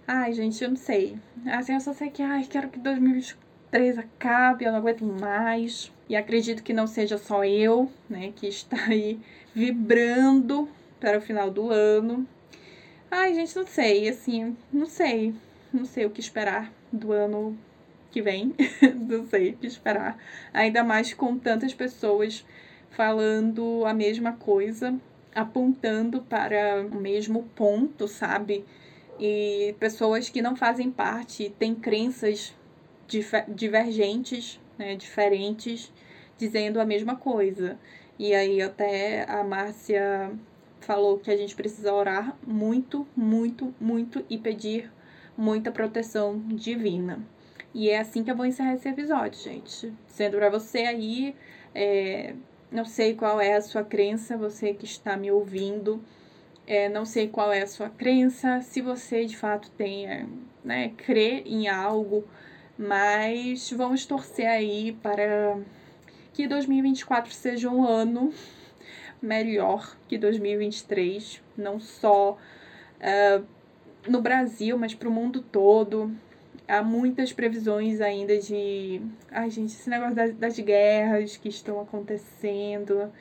Ai, 0.06 0.32
gente, 0.32 0.62
eu 0.62 0.70
não 0.70 0.76
sei. 0.76 1.16
Assim, 1.46 1.74
eu 1.74 1.80
só 1.80 1.92
sei 1.92 2.10
que 2.10 2.22
ai, 2.22 2.44
quero 2.44 2.68
que 2.68 2.78
2024 2.78 3.44
três 3.74 3.98
acabe, 3.98 4.64
eu 4.64 4.70
não 4.70 4.78
aguento 4.78 5.04
mais. 5.04 5.90
E 6.08 6.14
acredito 6.14 6.62
que 6.62 6.72
não 6.72 6.86
seja 6.86 7.18
só 7.18 7.44
eu, 7.44 7.90
né, 8.08 8.32
que 8.36 8.46
está 8.46 8.76
aí 8.86 9.18
vibrando 9.52 10.68
para 11.00 11.18
o 11.18 11.20
final 11.20 11.50
do 11.50 11.70
ano. 11.70 12.24
Ai, 13.10 13.34
gente, 13.34 13.56
não 13.56 13.66
sei, 13.66 14.08
assim, 14.08 14.56
não 14.72 14.86
sei. 14.86 15.34
Não 15.72 15.84
sei 15.84 16.06
o 16.06 16.10
que 16.10 16.20
esperar 16.20 16.72
do 16.92 17.10
ano 17.10 17.58
que 18.12 18.22
vem. 18.22 18.54
não 18.94 19.26
sei 19.26 19.50
o 19.50 19.56
que 19.56 19.66
esperar. 19.66 20.16
Ainda 20.52 20.84
mais 20.84 21.12
com 21.12 21.36
tantas 21.36 21.74
pessoas 21.74 22.46
falando 22.97 23.84
a 23.86 23.92
mesma 23.92 24.32
coisa, 24.32 24.95
apontando 25.34 26.22
para 26.22 26.86
o 26.90 26.97
mesmo 26.97 27.45
ponto, 27.55 28.07
sabe? 28.07 28.64
E 29.18 29.74
pessoas 29.78 30.28
que 30.28 30.40
não 30.40 30.57
fazem 30.57 30.90
parte, 30.90 31.55
têm 31.59 31.74
crenças 31.74 32.55
divergentes, 33.49 34.61
né, 34.78 34.97
diferentes, 34.97 35.92
dizendo 36.38 36.80
a 36.80 36.84
mesma 36.84 37.16
coisa. 37.16 37.78
E 38.18 38.34
aí 38.34 38.62
até 38.62 39.28
a 39.28 39.42
Márcia 39.42 40.32
falou 40.80 41.18
que 41.18 41.30
a 41.30 41.36
gente 41.36 41.55
precisa 41.55 41.92
orar 41.92 42.36
muito, 42.47 43.07
muito, 43.16 43.74
muito 43.80 44.24
e 44.30 44.38
pedir 44.38 44.90
muita 45.36 45.72
proteção 45.72 46.38
divina. 46.49 47.24
E 47.72 47.90
é 47.90 47.99
assim 47.99 48.22
que 48.22 48.30
eu 48.30 48.36
vou 48.36 48.47
encerrar 48.47 48.74
esse 48.74 48.88
episódio, 48.88 49.40
gente. 49.40 49.92
Sendo 50.07 50.36
para 50.36 50.49
você 50.49 50.78
aí, 50.80 51.34
é, 51.74 52.34
não 52.75 52.85
sei 52.85 53.14
qual 53.14 53.41
é 53.41 53.55
a 53.55 53.62
sua 53.62 53.85
crença, 53.85 54.37
você 54.37 54.75
que 54.75 54.85
está 54.85 55.16
me 55.16 55.31
ouvindo, 55.31 56.03
é, 56.66 56.89
não 56.89 57.05
sei 57.05 57.29
qual 57.29 57.53
é 57.53 57.62
a 57.62 57.68
sua 57.68 57.89
crença, 57.89 58.61
se 58.62 58.81
você 58.81 59.25
de 59.25 59.37
fato 59.37 59.70
tenha, 59.79 60.29
né, 60.64 60.93
crê 60.97 61.45
em 61.47 61.68
algo, 61.68 62.25
mas 62.77 63.70
vamos 63.70 64.05
torcer 64.05 64.49
aí 64.49 64.91
para 65.01 65.57
que 66.33 66.49
2024 66.49 67.33
seja 67.33 67.70
um 67.70 67.87
ano 67.87 68.35
melhor 69.22 69.97
que 70.09 70.18
2023, 70.18 71.41
não 71.57 71.79
só 71.79 72.33
uh, 72.33 73.45
no 74.09 74.20
Brasil, 74.20 74.77
mas 74.77 74.95
para 74.95 75.09
o 75.09 75.12
mundo 75.12 75.41
todo. 75.41 76.11
Há 76.66 76.82
muitas 76.82 77.32
previsões 77.32 78.00
ainda 78.00 78.38
de. 78.38 79.02
Ai, 79.30 79.50
gente, 79.50 79.72
esse 79.74 79.88
negócio 79.90 80.14
das, 80.14 80.34
das 80.34 80.58
guerras 80.58 81.36
que 81.36 81.48
estão 81.48 81.80
acontecendo 81.80 83.12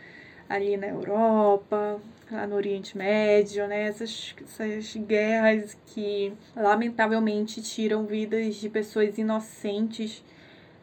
ali 0.47 0.77
na 0.77 0.87
Europa, 0.87 1.99
lá 2.31 2.47
no 2.47 2.55
Oriente 2.55 2.97
Médio, 2.97 3.67
né? 3.67 3.83
Essas, 3.83 4.35
essas 4.41 4.95
guerras 4.95 5.77
que 5.87 6.33
lamentavelmente 6.55 7.61
tiram 7.61 8.05
vidas 8.05 8.55
de 8.55 8.69
pessoas 8.69 9.17
inocentes 9.17 10.23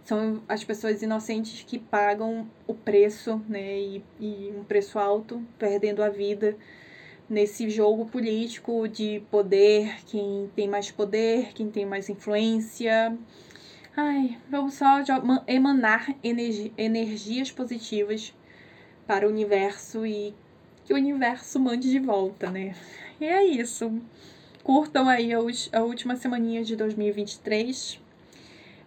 são 0.04 0.42
as 0.48 0.64
pessoas 0.64 1.02
inocentes 1.02 1.62
que 1.62 1.78
pagam 1.78 2.48
o 2.66 2.74
preço, 2.74 3.40
né, 3.48 3.78
e, 3.78 4.04
e 4.18 4.52
um 4.56 4.64
preço 4.64 4.98
alto, 4.98 5.40
perdendo 5.56 6.02
a 6.02 6.08
vida 6.08 6.56
nesse 7.31 7.70
jogo 7.70 8.05
político 8.07 8.87
de 8.89 9.22
poder, 9.31 10.05
quem 10.05 10.51
tem 10.55 10.68
mais 10.68 10.91
poder, 10.91 11.53
quem 11.55 11.70
tem 11.70 11.87
mais 11.87 12.11
influência. 12.11 13.16
Ai, 13.97 14.37
vamos 14.51 14.74
só 14.74 14.97
emanar 15.47 16.14
energi 16.22 16.72
energias 16.76 17.51
positivas 17.51 18.35
para 19.07 19.26
o 19.26 19.31
universo 19.31 20.05
e 20.05 20.35
que 20.85 20.93
o 20.93 20.97
universo 20.97 21.59
mande 21.59 21.91
de 21.91 21.99
volta, 21.99 22.51
né? 22.51 22.74
E 23.20 23.24
é 23.24 23.45
isso. 23.45 23.91
Curtam 24.62 25.09
aí 25.09 25.33
a 25.33 25.81
última 25.83 26.16
semaninha 26.16 26.62
de 26.62 26.76
2023 26.76 28.01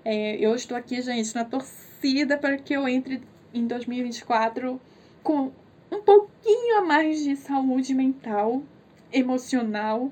é, 0.06 0.36
eu 0.36 0.54
estou 0.54 0.76
aqui, 0.76 1.02
gente, 1.02 1.34
na 1.34 1.46
torcida 1.46 2.38
para 2.38 2.58
que 2.58 2.74
eu 2.74 2.88
entre 2.88 3.22
em 3.54 3.66
2024 3.66 4.80
com 5.24 5.52
um 5.94 6.02
pouquinho 6.02 6.78
a 6.78 6.82
mais 6.82 7.24
de 7.24 7.36
saúde 7.36 7.94
mental, 7.94 8.64
emocional, 9.12 10.12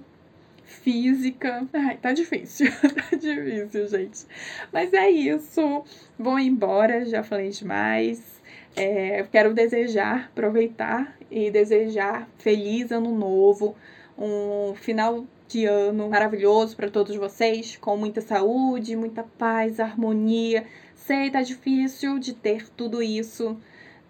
física. 0.63 1.67
Ai, 1.73 1.97
tá 1.97 2.13
difícil, 2.13 2.67
tá 3.09 3.15
difícil, 3.17 3.87
gente. 3.87 4.25
Mas 4.71 4.93
é 4.93 5.09
isso. 5.09 5.83
Vou 6.17 6.39
embora, 6.39 7.05
já 7.05 7.23
falei 7.23 7.49
demais. 7.49 8.41
É, 8.75 9.23
quero 9.31 9.53
desejar, 9.53 10.29
aproveitar 10.31 11.17
e 11.29 11.51
desejar 11.51 12.29
feliz 12.37 12.91
ano 12.91 13.13
novo, 13.13 13.75
um 14.17 14.73
final 14.75 15.25
de 15.47 15.65
ano 15.65 16.09
maravilhoso 16.09 16.77
para 16.77 16.89
todos 16.89 17.13
vocês, 17.17 17.75
com 17.75 17.97
muita 17.97 18.21
saúde, 18.21 18.95
muita 18.95 19.23
paz, 19.23 19.79
harmonia. 19.79 20.65
Sei, 20.95 21.29
tá 21.29 21.41
difícil 21.41 22.19
de 22.19 22.33
ter 22.33 22.69
tudo 22.69 23.01
isso 23.01 23.57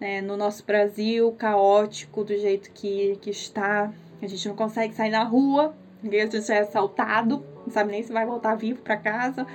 né, 0.02 0.20
no 0.20 0.36
nosso 0.36 0.64
Brasil, 0.66 1.30
caótico 1.38 2.24
do 2.24 2.36
jeito 2.36 2.72
que, 2.72 3.16
que 3.22 3.30
está. 3.30 3.92
A 4.20 4.26
gente 4.26 4.48
não 4.48 4.56
consegue 4.56 4.92
sair 4.96 5.10
na 5.10 5.22
rua, 5.22 5.76
a 6.02 6.06
gente 6.08 6.50
é 6.50 6.58
assaltado, 6.58 7.46
não 7.64 7.72
sabe 7.72 7.92
nem 7.92 8.02
se 8.02 8.12
vai 8.12 8.26
voltar 8.26 8.56
vivo 8.56 8.82
para 8.82 8.96
casa. 8.96 9.46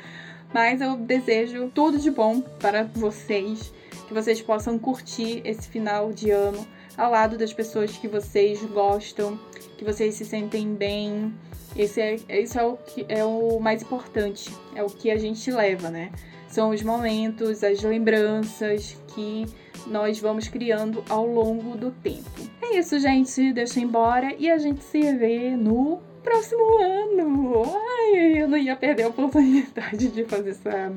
Mas 0.54 0.80
eu 0.80 0.96
desejo 0.96 1.70
tudo 1.76 2.00
de 2.00 2.10
bom 2.10 2.40
para 2.40 2.84
vocês, 2.84 3.74
que 4.08 4.14
vocês 4.14 4.42
possam 4.42 4.80
curtir 4.80 5.42
esse 5.44 5.68
final 5.68 6.14
de 6.14 6.32
ano 6.32 6.66
ao 6.98 7.12
lado 7.12 7.38
das 7.38 7.52
pessoas 7.52 7.98
que 7.98 8.08
vocês 8.08 8.64
gostam, 8.64 9.38
que 9.78 9.84
vocês 9.84 10.16
se 10.16 10.24
sentem 10.24 10.74
bem, 10.74 11.34
esse 11.76 12.00
é, 12.00 12.16
esse 12.30 12.58
é, 12.58 12.64
o 12.64 12.78
que 12.78 13.06
é 13.10 13.26
o 13.26 13.60
mais 13.60 13.82
importante, 13.82 14.50
é 14.74 14.82
o 14.82 14.88
que 14.88 15.12
a 15.12 15.18
gente 15.18 15.52
leva, 15.52 15.90
né? 15.90 16.10
São 16.48 16.70
os 16.70 16.82
momentos, 16.82 17.66
as 17.66 17.84
lembranças 17.84 18.98
que 19.10 19.46
nós 19.90 20.20
vamos 20.20 20.48
criando 20.48 21.04
ao 21.10 21.26
longo 21.26 21.78
do 21.78 21.92
tempo. 21.92 22.30
É 22.62 22.78
isso, 22.78 23.00
gente. 23.00 23.54
Deixa 23.54 23.80
eu 23.80 23.84
embora 23.84 24.34
e 24.38 24.50
a 24.50 24.58
gente 24.58 24.84
se 24.84 25.00
vê 25.14 25.56
no 25.56 26.00
próximo 26.24 26.78
ano. 26.82 27.64
Ai, 27.64 28.42
eu 28.42 28.48
não 28.48 28.58
ia 28.58 28.76
perder 28.76 29.04
a 29.04 29.08
oportunidade 29.10 30.10
de 30.10 30.24
fazer 30.26 30.52
essa. 30.52 30.94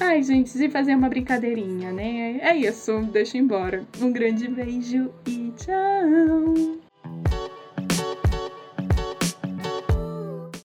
Ai, 0.00 0.22
gente, 0.22 0.56
de 0.58 0.68
fazer 0.68 0.94
uma 0.94 1.08
brincadeirinha, 1.08 1.92
né? 1.92 2.38
É 2.40 2.56
isso, 2.56 3.00
deixa 3.12 3.36
eu 3.36 3.42
embora. 3.42 3.84
Um 4.00 4.12
grande 4.12 4.48
beijo 4.48 5.12
e 5.26 5.52
tchau! 5.56 7.43